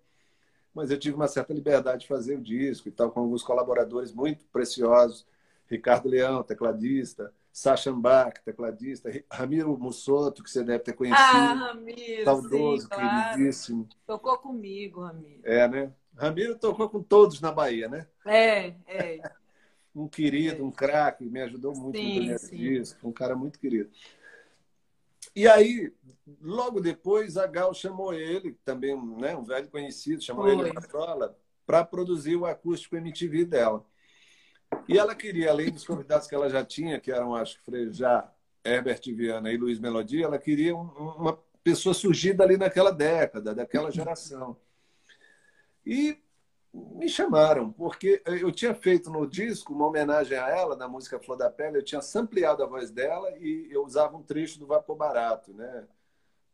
[0.74, 4.10] mas eu tive uma certa liberdade de fazer o disco e tal, com alguns colaboradores
[4.10, 5.26] muito preciosos.
[5.66, 11.22] Ricardo Leão, tecladista, Sacha Ambach, tecladista, Ramiro Mussoto, que você deve ter conhecido.
[11.22, 13.30] Ah, Ramiro, saudoso, sim, claro.
[13.34, 13.88] queridíssimo.
[14.06, 15.40] Tocou comigo, Ramiro.
[15.44, 15.92] É, né?
[16.16, 18.06] Ramiro tocou com todos na Bahia, né?
[18.24, 19.20] É, é.
[19.94, 23.90] um querido, um craque, me ajudou muito sim, no primeiro disco, um cara muito querido.
[25.34, 25.92] E aí,
[26.40, 31.84] logo depois, a Gal chamou ele, também né, um velho conhecido, chamou ele para para
[31.84, 33.86] produzir o acústico MTV dela.
[34.88, 38.30] E ela queria, além dos convidados que ela já tinha, que eram, acho que, já
[38.64, 44.56] Herbert Viana e Luiz Melodia, ela queria uma, pessoa surgida ali naquela década, daquela geração.
[45.86, 46.18] E
[46.72, 51.36] me chamaram, porque eu tinha feito no disco uma homenagem a ela, na música Flor
[51.36, 54.96] da Pele, eu tinha ampliado a voz dela e eu usava um trecho do Vapor
[54.96, 55.86] Barato, né?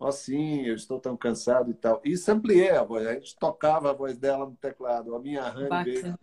[0.00, 2.00] Ó, sim, eu estou tão cansado e tal.
[2.04, 6.16] E ampliei a voz, a gente tocava a voz dela no teclado, a minha Honey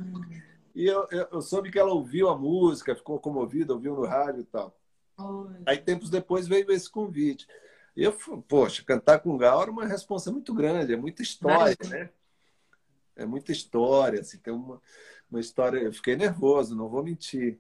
[0.73, 4.41] E eu, eu, eu, soube que ela ouviu a música, ficou comovida, ouviu no rádio
[4.41, 4.77] e tal.
[5.17, 5.55] Oi.
[5.65, 7.47] Aí, tempos depois, veio esse convite.
[7.95, 8.13] E eu,
[8.47, 12.09] poxa, cantar com Gal era uma responsa muito grande, é muita história, né?
[13.15, 14.81] É muita história, assim, tem uma,
[15.29, 15.79] uma história.
[15.79, 17.59] Eu fiquei nervoso, não vou mentir.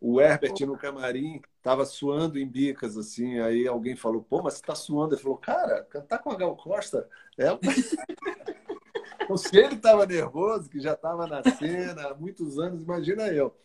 [0.00, 3.38] O Herbert no camarim estava suando em bicas, assim.
[3.40, 5.14] Aí alguém falou: pô, mas você está suando?
[5.14, 7.08] Ele falou: cara, cantar com a Gal Costa
[7.38, 7.46] é.
[9.22, 13.56] então, se ele estava nervoso, que já estava na cena há muitos anos, imagina eu.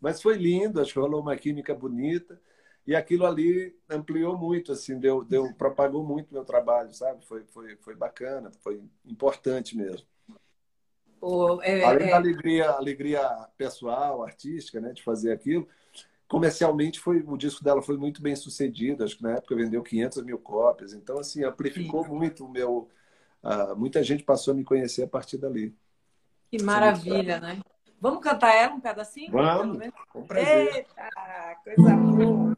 [0.00, 2.40] Mas foi lindo, acho que rolou uma química bonita.
[2.86, 7.24] E aquilo ali ampliou muito, assim, deu, deu, propagou muito meu trabalho, sabe?
[7.24, 10.06] Foi, foi, foi bacana, foi importante mesmo.
[11.62, 12.10] É, Além é...
[12.10, 15.66] da alegria, alegria pessoal, artística, né, de fazer aquilo,
[16.28, 19.04] comercialmente foi o disco dela foi muito bem sucedido.
[19.04, 20.92] Acho que na época vendeu 500 mil cópias.
[20.92, 22.10] Então, assim, amplificou Sim.
[22.10, 22.88] muito o meu.
[23.42, 25.74] Uh, muita gente passou a me conhecer a partir dali.
[26.50, 27.60] Que maravilha, né?
[28.00, 29.32] Vamos cantar ela um pedacinho?
[29.32, 29.78] Vamos,
[30.12, 30.74] com prazer.
[30.74, 32.54] Eita, coisa boa.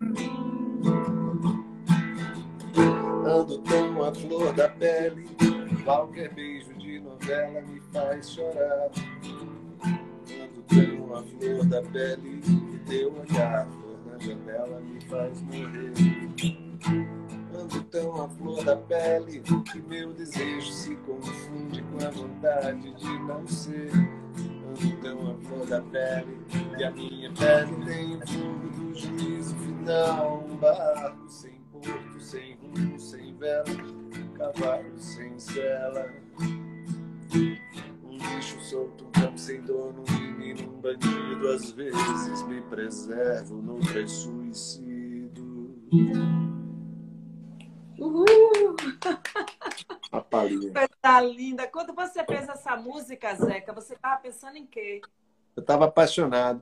[3.27, 5.29] Ando tão a flor da pele,
[5.85, 6.66] qualquer beijo
[7.01, 8.91] novela me faz chorar.
[9.85, 12.41] Ando tão a flor da pele,
[12.87, 15.93] teu olhar, flor na janela me faz morrer.
[17.55, 23.19] Ando tão a flor da pele, que meu desejo se confunde com a vontade de
[23.21, 23.91] não ser
[24.85, 26.39] então a flor da pele
[26.79, 30.45] e a minha pele tem o fogo do juízo final.
[30.47, 33.65] Um barco sem porto, sem rumo, sem vela,
[34.37, 36.26] cavalo sem cela.
[38.37, 41.49] Bicho solto, um campo sem dono, um menino, um bandido.
[41.49, 45.75] Às vezes me preservo, no é suicídio.
[47.99, 48.77] Uhul!
[50.13, 50.71] A palhinha.
[50.71, 51.67] Coisa linda.
[51.67, 55.01] Quando você fez essa música, Zeca, você estava pensando em quê?
[55.57, 56.61] Eu estava apaixonado.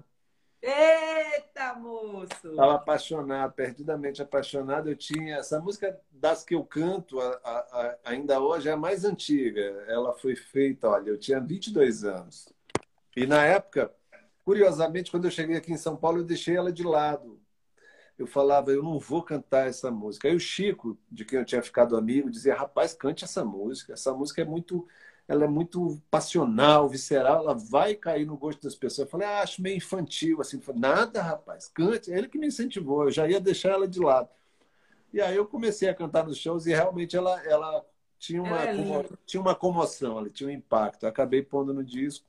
[0.67, 2.51] Eita, moço!
[2.51, 4.89] Estava apaixonado, perdidamente apaixonado.
[4.89, 8.77] Eu tinha essa música das que eu canto a, a, a, ainda hoje é a
[8.77, 9.61] mais antiga.
[9.87, 12.49] Ela foi feita, olha, eu tinha 22 anos.
[13.15, 13.93] E na época,
[14.43, 17.45] curiosamente, quando eu cheguei aqui em São Paulo, eu deixei ela de lado
[18.17, 20.29] eu falava, eu não vou cantar essa música.
[20.29, 23.93] Aí o Chico, de quem eu tinha ficado amigo, dizia, rapaz, cante essa música.
[23.93, 24.87] Essa música é muito,
[25.27, 29.07] ela é muito passional, visceral, ela vai cair no gosto das pessoas.
[29.07, 30.61] Eu falei, ah, acho meio infantil, assim.
[30.61, 32.11] Falei, Nada, rapaz, cante.
[32.11, 34.29] Ele que me incentivou, eu já ia deixar ela de lado.
[35.13, 37.85] E aí eu comecei a cantar nos shows e realmente ela, ela
[38.19, 38.75] tinha uma, é
[39.25, 41.05] tinha uma comoção, ela tinha um impacto.
[41.05, 42.27] Eu acabei pondo no disco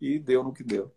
[0.00, 0.94] e deu no que deu.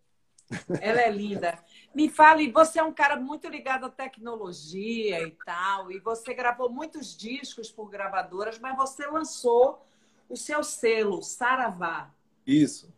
[0.82, 1.59] Ela é linda.
[1.93, 6.70] Me fale, você é um cara muito ligado à tecnologia e tal, e você gravou
[6.70, 9.86] muitos discos por gravadoras, mas você lançou
[10.30, 12.13] o seu selo, Saravá.
[12.45, 12.93] Isso.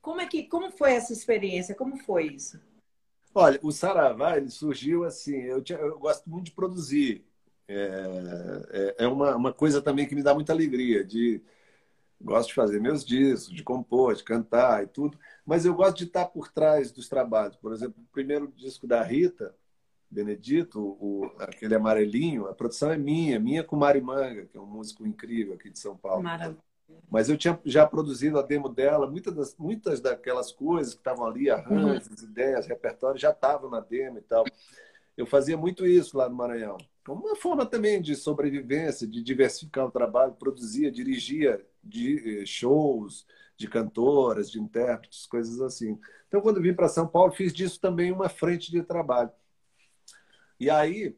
[0.00, 1.74] Como é que como foi essa experiência?
[1.74, 2.60] Como foi isso?
[3.34, 5.36] Olha, o Saravá ele surgiu assim.
[5.36, 7.26] Eu, tinha, eu gosto muito de produzir.
[7.68, 11.42] É, é, é uma, uma coisa também que me dá muita alegria de
[12.20, 16.04] gosto de fazer meus discos, de compor, de cantar e tudo, mas eu gosto de
[16.04, 17.56] estar por trás dos trabalhos.
[17.56, 19.54] Por exemplo, o primeiro disco da Rita
[20.10, 24.66] Benedito, o, aquele amarelinho, a produção é minha, minha com Mari Manga, que é um
[24.66, 26.22] músico incrível aqui de São Paulo.
[26.22, 26.58] Maravilha.
[27.10, 31.26] Mas eu tinha já produzido a demo dela, muitas, das, muitas daquelas coisas que estavam
[31.26, 32.28] ali, arranjos, uhum.
[32.28, 34.44] ideias, repertório, já estavam na demo e tal.
[35.16, 36.76] Eu fazia muito isso lá no Maranhão.
[37.04, 43.24] Como uma forma também de sobrevivência, de diversificar o trabalho, produzia, dirigia de eh, shows
[43.56, 45.98] de cantoras, de intérpretes, coisas assim.
[46.28, 49.30] Então, quando vim para São Paulo, fiz disso também uma frente de trabalho.
[50.60, 51.16] E aí,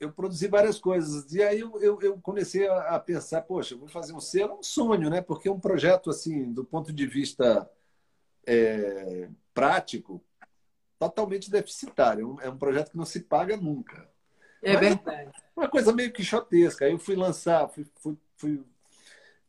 [0.00, 1.32] eu produzi várias coisas.
[1.32, 5.10] E aí eu, eu, eu, comecei a pensar, poxa, vou fazer um selo, um sonho,
[5.10, 5.20] né?
[5.20, 7.68] Porque é um projeto, assim, do ponto de vista
[8.46, 10.22] é, prático,
[10.98, 12.38] totalmente deficitário.
[12.40, 14.08] É um projeto que não se paga nunca.
[14.62, 15.32] É Mas verdade.
[15.56, 16.84] Uma coisa meio quixotesca.
[16.84, 18.64] Aí eu fui lançar, fui, fui, fui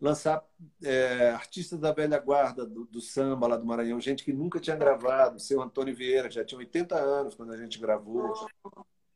[0.02, 0.43] lançar
[0.84, 4.76] é, artistas da velha guarda do, do, samba lá do Maranhão, gente que nunca tinha
[4.76, 8.34] gravado, o seu Antônio Vieira, que já tinha 80 anos quando a gente gravou.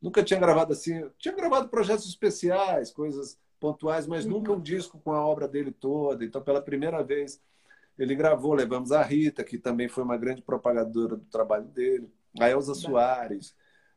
[0.04, 4.32] Nunca tinha gravado assim, tinha gravado projetos especiais, coisas pontuais, mas uhum.
[4.32, 6.26] nunca um disco com a obra dele toda.
[6.26, 7.41] Então, pela primeira vez,
[7.97, 12.49] ele gravou, levamos a Rita, que também foi uma grande propagadora do trabalho dele, a
[12.49, 13.56] Elza Soares,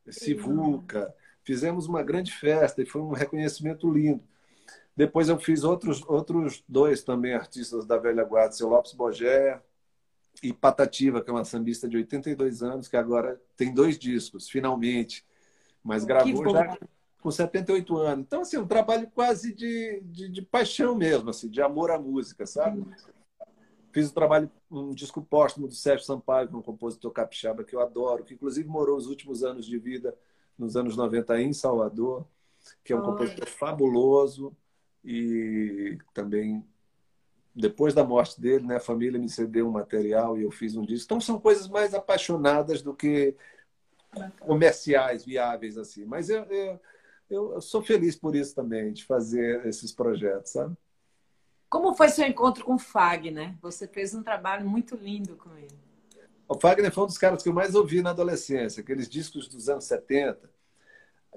[0.09, 1.12] Sivuca.
[1.42, 4.22] Fizemos uma grande festa e foi um reconhecimento lindo.
[4.96, 9.61] Depois eu fiz outros, outros dois também artistas da velha guarda, seu Lopes Bogé
[10.40, 15.24] e Patativa, que é uma sambista de 82 anos, que agora tem dois discos, finalmente.
[15.87, 16.76] Mas gravou já
[17.22, 18.24] com 78 anos.
[18.26, 22.45] Então, assim, um trabalho quase de, de, de paixão mesmo, assim, de amor à música,
[22.45, 22.84] sabe?
[23.93, 28.24] Fiz um trabalho, um disco póstumo do Sérgio Sampaio, um compositor capixaba que eu adoro,
[28.24, 30.14] que inclusive morou os últimos anos de vida,
[30.59, 32.26] nos anos 90, em Salvador,
[32.84, 34.55] que é um compositor fabuloso
[35.05, 36.64] e também
[37.55, 40.84] depois da morte dele, né, a família me cedeu um material e eu fiz um
[40.84, 41.07] disco.
[41.07, 43.34] Então são coisas mais apaixonadas do que
[44.40, 46.04] comerciais, viáveis assim.
[46.04, 46.80] Mas eu, eu,
[47.28, 50.76] eu sou feliz por isso também, de fazer esses projetos, sabe?
[51.68, 53.54] Como foi seu encontro com o Fagner?
[53.60, 55.76] Você fez um trabalho muito lindo com ele.
[56.48, 59.68] O Fagner foi um dos caras que eu mais ouvi na adolescência, aqueles discos dos
[59.68, 60.56] anos 70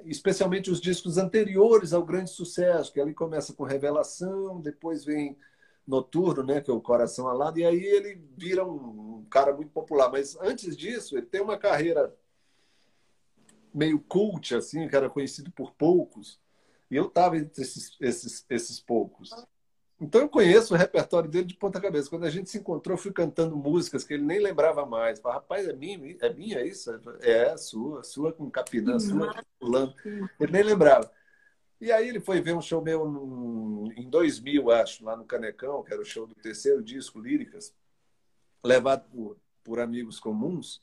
[0.05, 5.37] especialmente os discos anteriores ao grande sucesso, que ali começa com Revelação, depois vem
[5.87, 10.11] Noturno, né, que é o Coração Alado, e aí ele vira um, cara muito popular.
[10.11, 12.15] Mas antes disso, ele tem uma carreira
[13.73, 16.39] meio cult, assim, que era conhecido por poucos,
[16.89, 19.29] e eu estava entre esses, esses, esses poucos.
[20.01, 22.09] Então eu conheço o repertório dele de ponta cabeça.
[22.09, 25.19] Quando a gente se encontrou, eu fui cantando músicas que ele nem lembrava mais.
[25.19, 26.89] Falei, rapaz, é minha, é minha isso?
[27.19, 29.93] É, sua, sua com Capinã, sua com fulano.
[30.39, 31.11] Ele nem lembrava.
[31.81, 35.83] E aí ele foi ver um show meu no, em 2000, acho, lá no Canecão,
[35.83, 37.73] que era o show do terceiro disco, Líricas,
[38.63, 40.81] levado por, por amigos comuns.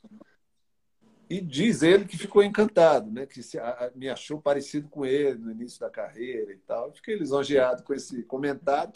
[1.29, 3.25] E diz ele que ficou encantado, né?
[3.25, 6.87] que se, a, me achou parecido com ele no início da carreira e tal.
[6.87, 8.93] Eu fiquei lisonjeado com esse comentário.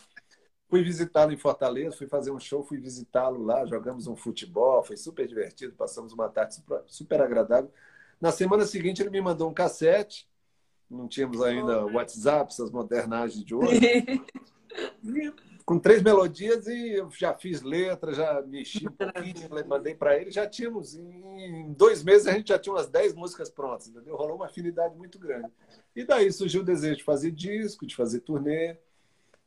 [0.70, 4.96] Fui visitá-lo em Fortaleza, fui fazer um show, fui visitá-lo lá, jogamos um futebol, foi
[4.96, 7.70] super divertido, passamos uma tarde super, super agradável.
[8.22, 10.30] Na semana seguinte, ele me mandou um cassete,
[10.90, 13.82] não tínhamos ainda WhatsApp, essas modernagens de hoje.
[15.72, 20.30] com três melodias e eu já fiz letra, já mexi um pouquinho, mandei para ele.
[20.30, 24.18] Já tínhamos, em dois meses, a gente já tinha umas dez músicas prontas, entendeu?
[24.18, 25.48] Rolou uma afinidade muito grande.
[25.96, 28.76] E daí surgiu o desejo de fazer disco, de fazer turnê.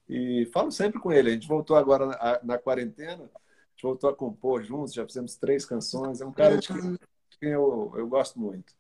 [0.09, 1.29] E falo sempre com ele.
[1.29, 5.37] A gente voltou agora na, na quarentena, a gente voltou a compor juntos, já fizemos
[5.37, 6.23] três canções.
[6.23, 8.73] É um cara de quem, de quem eu, eu gosto muito.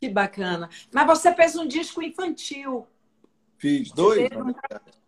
[0.00, 0.68] Que bacana.
[0.92, 2.84] Mas você fez um disco infantil.
[3.58, 4.28] Fiz dois.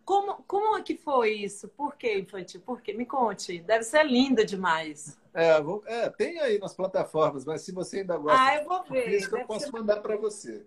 [0.07, 1.67] Como, como é que foi isso?
[1.67, 2.61] Por que infantil?
[2.61, 2.93] Por quê?
[2.93, 3.59] Me conte.
[3.59, 5.19] Deve ser linda demais.
[5.33, 8.85] É, vou, é, tem aí nas plataformas, mas se você ainda gosta ah, eu vou
[8.85, 9.21] ver.
[9.21, 9.71] eu posso ser...
[9.73, 10.65] mandar para você.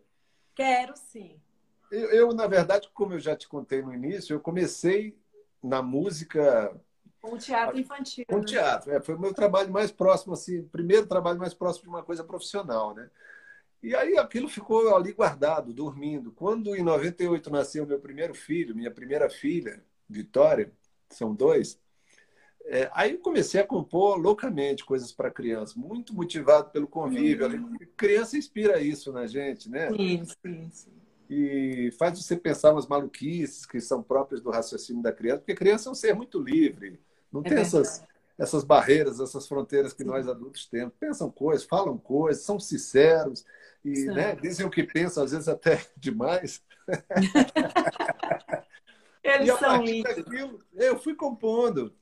[0.54, 1.40] Quero sim.
[1.90, 5.18] Eu, eu, na verdade, como eu já te contei no início, eu comecei
[5.62, 6.78] na música.
[7.22, 8.26] Com teatro infantil.
[8.28, 8.44] Com né?
[8.44, 8.92] teatro.
[8.92, 12.22] É, foi o meu trabalho mais próximo, assim, primeiro trabalho mais próximo de uma coisa
[12.22, 13.08] profissional, né?
[13.82, 16.32] E aí aquilo ficou ali guardado, dormindo.
[16.32, 20.72] Quando em 98 nasceu meu primeiro filho, minha primeira filha, Vitória,
[21.08, 21.80] são dois,
[22.66, 27.48] é, aí eu comecei a compor loucamente coisas para criança, muito motivado pelo convívio.
[27.48, 27.76] Uhum.
[27.96, 29.90] Criança inspira isso na gente, né?
[29.90, 30.92] Sim, sim, sim.
[31.28, 35.88] E faz você pensar umas maluquices que são próprias do raciocínio da criança, porque criança
[35.88, 37.00] é um ser muito livre,
[37.32, 38.04] não é tem essas,
[38.36, 40.08] essas barreiras, essas fronteiras que sim.
[40.08, 40.92] nós adultos temos.
[40.98, 43.44] Pensam coisas, falam coisas, são sinceros
[43.84, 46.62] e né, dizem o que pensam, às vezes até demais.
[49.22, 50.16] Eles e a são lindos.
[50.16, 51.94] Daquilo, eu fui compondo.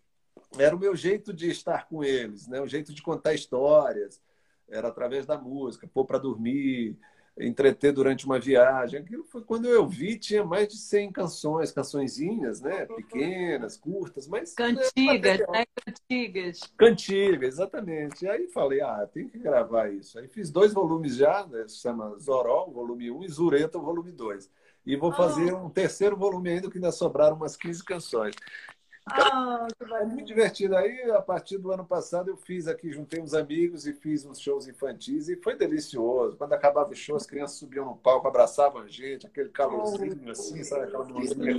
[0.56, 2.60] Era o meu jeito de estar com eles, né?
[2.60, 4.22] o jeito de contar histórias.
[4.68, 6.98] Era através da música, pôr para dormir,
[7.40, 9.00] entreter durante uma viagem.
[9.00, 12.86] Aquilo foi quando eu vi, tinha mais de 100 canções, cançõezinhas, né?
[12.86, 14.54] Pequenas, curtas, mas.
[14.54, 15.64] Cantigas, né?
[15.84, 16.60] Cantigas.
[16.76, 18.24] Cantigas, exatamente.
[18.24, 20.18] E aí falei, ah, tem que gravar isso.
[20.18, 21.66] Aí fiz dois volumes já, né?
[21.68, 24.50] Se chama Zorol, volume 1, e Zureta, volume 2.
[24.86, 25.66] E vou fazer oh.
[25.66, 28.34] um terceiro volume ainda, que ainda sobraram umas 15 canções.
[29.10, 29.66] Ah,
[30.00, 30.76] é muito divertido.
[30.76, 34.40] Aí, a partir do ano passado, eu fiz aqui, juntei uns amigos e fiz uns
[34.40, 36.36] shows infantis e foi delicioso.
[36.36, 40.62] Quando acabava o show, as crianças subiam no palco, abraçavam a gente, aquele calorzinho assim,
[40.62, 40.84] sabe?
[40.84, 41.52] Aquela mãozinha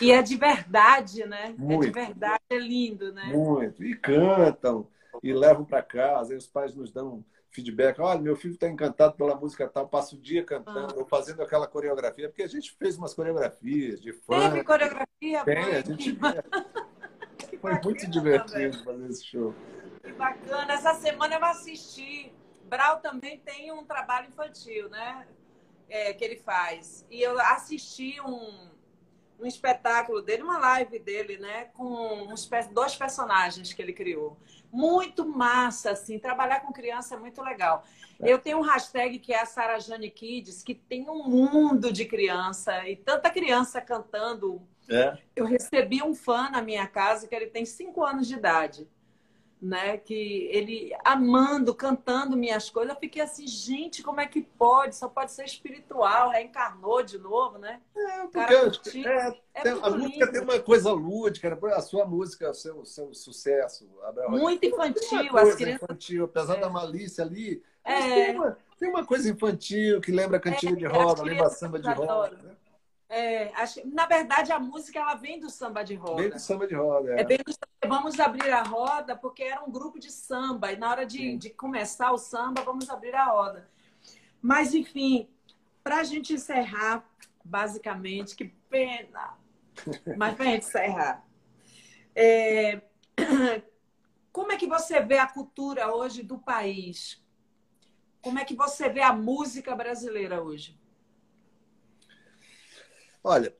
[0.00, 1.54] E é de verdade, né?
[1.58, 1.84] Muito.
[1.84, 3.32] É de verdade, é lindo, né?
[3.32, 3.84] Muito.
[3.84, 4.86] E cantam,
[5.22, 8.00] e levam para casa, aí os pais nos dão feedback.
[8.00, 10.98] Olha, meu filho está encantado pela música tal, passa o dia cantando, ah.
[10.98, 14.50] ou fazendo aquela coreografia, porque a gente fez umas coreografias de fã.
[14.50, 15.44] Teve coreografia?
[15.44, 16.18] Tem, a gente
[17.60, 19.54] Foi muito divertido fazer esse show.
[20.02, 20.72] Que bacana.
[20.72, 22.32] Essa semana eu assisti.
[22.64, 25.26] Brau também tem um trabalho infantil, né?
[25.88, 27.06] É, que ele faz.
[27.10, 28.68] E eu assisti um,
[29.40, 31.64] um espetáculo dele, uma live dele, né?
[31.74, 34.36] Com uns, dois personagens que ele criou.
[34.72, 36.18] Muito massa, assim.
[36.18, 37.84] Trabalhar com criança é muito legal.
[38.20, 38.32] É.
[38.32, 42.04] Eu tenho um hashtag que é a Sara Jane Kids, que tem um mundo de
[42.04, 44.60] criança e tanta criança cantando.
[44.90, 45.16] É.
[45.36, 48.88] Eu recebi um fã na minha casa que ele tem cinco anos de idade
[49.60, 49.96] né?
[49.96, 54.96] Que ele amando, cantando minhas coisas, eu fiquei assim, gente, como é que pode?
[54.96, 57.80] Só pode ser espiritual, reencarnou de novo, né?
[57.96, 60.32] É, porque Cara, é, é tem, a música lindo.
[60.32, 61.56] tem uma coisa lúdica, né?
[61.74, 63.88] a sua música, o seu, seu sucesso.
[64.28, 65.82] Muito infantil, as crianças.
[65.82, 66.60] Infantil, apesar é.
[66.60, 67.62] da malícia ali.
[67.84, 68.00] É.
[68.00, 71.88] Tem uma, tem, uma, coisa infantil que lembra cantiga de é, roda, lembra samba de
[71.88, 72.36] roda.
[72.36, 72.56] Né?
[73.08, 76.22] É, acho, na verdade, a música ela vem do samba de roda.
[76.22, 77.20] Vem do samba de roda, é.
[77.20, 77.44] é do,
[77.88, 81.48] vamos abrir a roda, porque era um grupo de samba, e na hora de, de
[81.48, 83.68] começar o samba, vamos abrir a roda.
[84.42, 85.26] Mas, enfim,
[85.82, 87.08] para a gente encerrar,
[87.42, 89.38] basicamente, que pena,
[90.16, 91.24] mas para a gente encerrar,
[92.14, 92.82] é,
[94.30, 97.24] como é que você vê a cultura hoje do país?
[98.20, 100.77] Como é que você vê a música brasileira hoje?
[103.22, 103.54] Olha,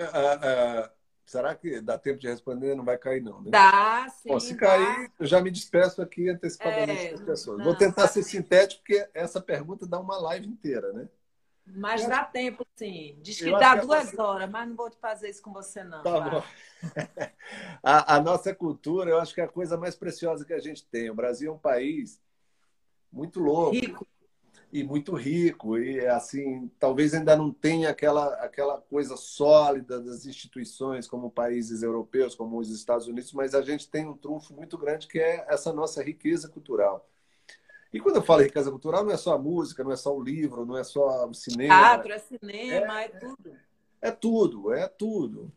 [0.00, 0.90] uh, uh,
[1.24, 2.74] será que dá tempo de responder?
[2.74, 3.42] Não vai cair, não.
[3.42, 3.50] Né?
[3.50, 4.28] Dá, sim.
[4.28, 5.12] Bom, se cair, dá.
[5.20, 7.58] eu já me despeço aqui antecipadamente é, das pessoas.
[7.58, 11.08] Não, Vou tentar ser sintético, porque essa pergunta dá uma live inteira, né?
[11.64, 13.16] Mas dá tempo, sim.
[13.22, 16.02] Diz que dá que duas horas, mas não vou te fazer isso com você, não.
[16.02, 16.42] Tá bom.
[17.82, 20.84] a, a, nossa cultura, eu acho que é a coisa mais preciosa que a gente
[20.84, 21.08] tem.
[21.08, 22.20] O Brasil é um país
[23.12, 23.70] muito louco.
[23.70, 24.06] Rico
[24.72, 31.06] e muito rico e assim talvez ainda não tenha aquela aquela coisa sólida das instituições
[31.06, 35.06] como países europeus como os Estados Unidos mas a gente tem um trunfo muito grande
[35.06, 37.06] que é essa nossa riqueza cultural.
[37.92, 40.22] E quando eu falo riqueza cultural não é só a música não é só o
[40.22, 41.78] livro não é só o cinema.
[41.78, 43.56] Teatro é cinema é, é tudo.
[44.00, 45.52] é tudo é tudo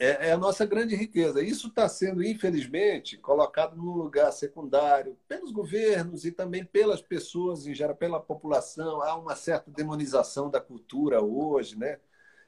[0.00, 1.42] é, é a nossa grande riqueza.
[1.42, 7.74] Isso está sendo, infelizmente, colocado num lugar secundário pelos governos e também pelas pessoas, em
[7.74, 9.02] geral, pela população.
[9.02, 11.98] Há uma certa demonização da cultura hoje, né?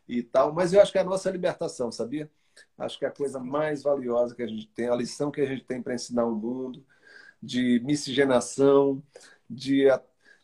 [0.09, 0.53] E tal.
[0.55, 2.30] Mas eu acho que é a nossa libertação, sabia?
[2.78, 5.46] Acho que é a coisa mais valiosa que a gente tem, a lição que a
[5.46, 6.84] gente tem para ensinar o mundo,
[7.42, 9.03] de miscigenação,
[9.48, 9.88] de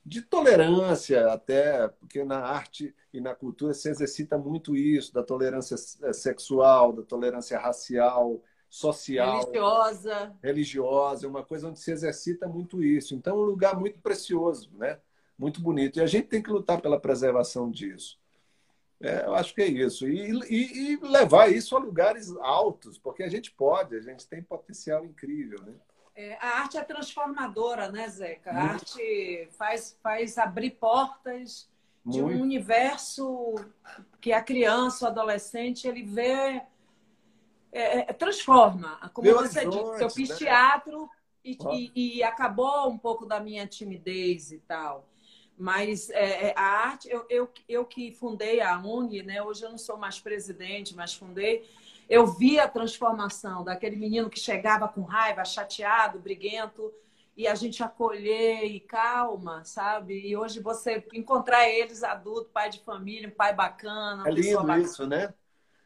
[0.09, 5.75] de tolerância até, porque na arte e na cultura se exercita muito isso, da tolerância
[6.03, 9.41] eh, sexual, da tolerância racial, social.
[9.41, 10.37] Religiosa.
[10.43, 13.15] Religiosa, é uma coisa onde se exercita muito isso.
[13.15, 14.99] Então, é um lugar muito precioso, né?
[15.39, 15.99] muito bonito.
[15.99, 18.19] E a gente tem que lutar pela preservação disso.
[19.01, 20.09] É, eu acho que é isso.
[20.09, 24.43] E, e, e levar isso a lugares altos, porque a gente pode, a gente tem
[24.43, 25.63] potencial incrível.
[25.63, 25.75] Né?
[26.19, 28.51] É, a arte é transformadora, né, Zeca?
[28.51, 31.71] A arte faz, faz abrir portas
[32.05, 33.55] de um universo
[34.21, 36.61] que a criança, o adolescente, ele vê.
[37.71, 38.99] É, é transforma.
[39.15, 40.37] Como você disse, eu fiz né?
[40.37, 41.09] teatro
[41.45, 45.09] e, e, e, acabou um pouco da minha timidez e tal.
[45.57, 49.41] Mas é, é, a arte, eu, eu, eu que fundei a UNG, né?
[49.41, 51.65] Hoje eu não sou mais presidente, mas fundei
[52.09, 56.93] eu vi a transformação daquele menino que chegava com raiva, chateado, briguento,
[57.37, 60.27] e a gente acolher e calma, sabe?
[60.27, 64.25] E hoje você encontrar eles adulto, pai de família, um pai bacana.
[64.27, 64.79] É lindo bacana.
[64.79, 65.33] isso, né?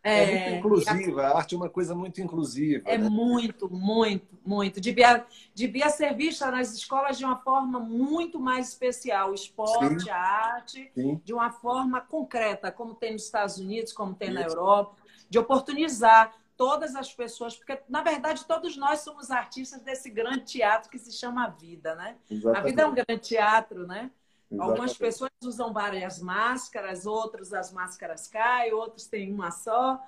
[0.04, 1.38] É, é muito inclusiva, a...
[1.38, 2.82] arte é uma coisa muito inclusiva.
[2.88, 3.08] É né?
[3.08, 4.80] muito, muito, muito.
[4.80, 9.30] Devia, devia ser vista nas escolas de uma forma muito mais especial.
[9.30, 10.10] O esporte, Sim.
[10.10, 11.20] a arte, Sim.
[11.22, 14.38] de uma forma concreta, como tem nos Estados Unidos, como tem Isso.
[14.38, 15.01] na Europa
[15.32, 20.90] de oportunizar todas as pessoas, porque na verdade todos nós somos artistas desse grande teatro
[20.90, 22.18] que se chama vida, né?
[22.30, 22.58] Exatamente.
[22.58, 24.10] A vida é um grande teatro, né?
[24.50, 24.60] Exatamente.
[24.60, 29.98] Algumas pessoas usam várias máscaras, outros as máscaras caem, outros têm uma só.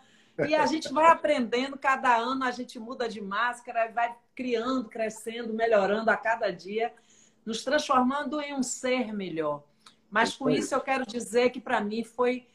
[0.47, 5.55] E a gente vai aprendendo, cada ano a gente muda de máscara, vai criando, crescendo,
[5.55, 6.93] melhorando a cada dia,
[7.47, 9.63] nos transformando em um ser melhor.
[10.11, 12.47] Mas com isso eu quero dizer que para mim foi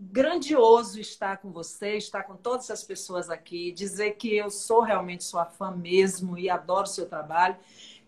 [0.00, 5.22] grandioso estar com você, estar com todas as pessoas aqui, dizer que eu sou realmente
[5.22, 7.56] sua fã mesmo e adoro seu trabalho.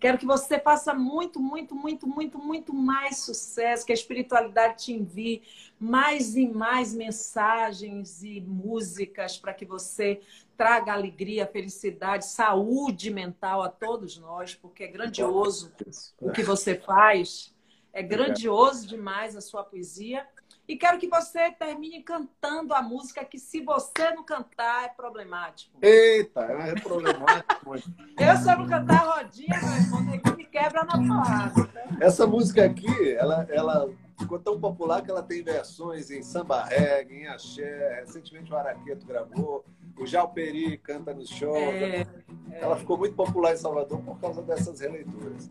[0.00, 4.92] Quero que você faça muito, muito, muito, muito, muito mais sucesso, que a espiritualidade te
[4.92, 5.42] envie
[5.78, 10.20] mais e mais mensagens e músicas para que você
[10.56, 15.72] traga alegria, felicidade, saúde mental a todos nós, porque é grandioso
[16.20, 17.54] o que você faz.
[17.92, 20.26] É grandioso demais a sua poesia.
[20.68, 25.76] E quero que você termine cantando a música que, se você não cantar, é problemático.
[25.82, 27.74] Eita, é problemático.
[28.16, 31.68] eu, eu não cantar a rodinha, meu irmão, que me quebra na porrada.
[32.00, 37.22] Essa música aqui, ela, ela ficou tão popular que ela tem versões em samba reggae,
[37.22, 38.00] em axé.
[38.00, 39.64] Recentemente o Araqueto gravou,
[39.98, 41.56] o Jalperi canta no show.
[41.56, 42.06] É,
[42.52, 42.78] ela é.
[42.78, 45.50] ficou muito popular em Salvador por causa dessas releituras.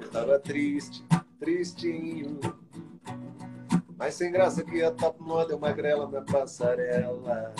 [0.00, 1.04] Eu tava triste,
[1.38, 2.38] tristinho,
[4.02, 7.54] mas sem graça que a top moda é uma grela na passarela.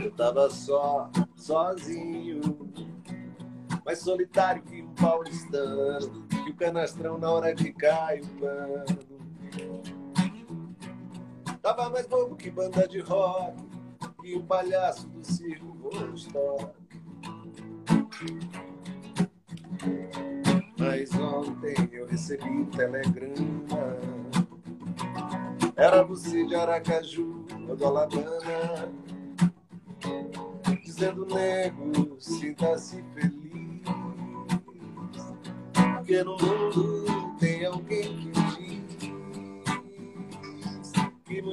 [0.00, 2.40] Eu tava só, sozinho,
[3.84, 6.24] mais solitário que um paulistano.
[6.46, 8.84] E o canastrão na hora que cai o pano.
[11.60, 13.60] Tava mais bobo que banda de rock
[14.22, 16.70] e o palhaço do circo Vostok.
[21.12, 23.98] Ontem eu recebi um telegrama.
[25.76, 28.88] Era você de Aracaju, ou do Alabama,
[30.82, 33.82] dizendo nego, sinta-se feliz.
[35.72, 38.43] Porque no mundo tem alguém que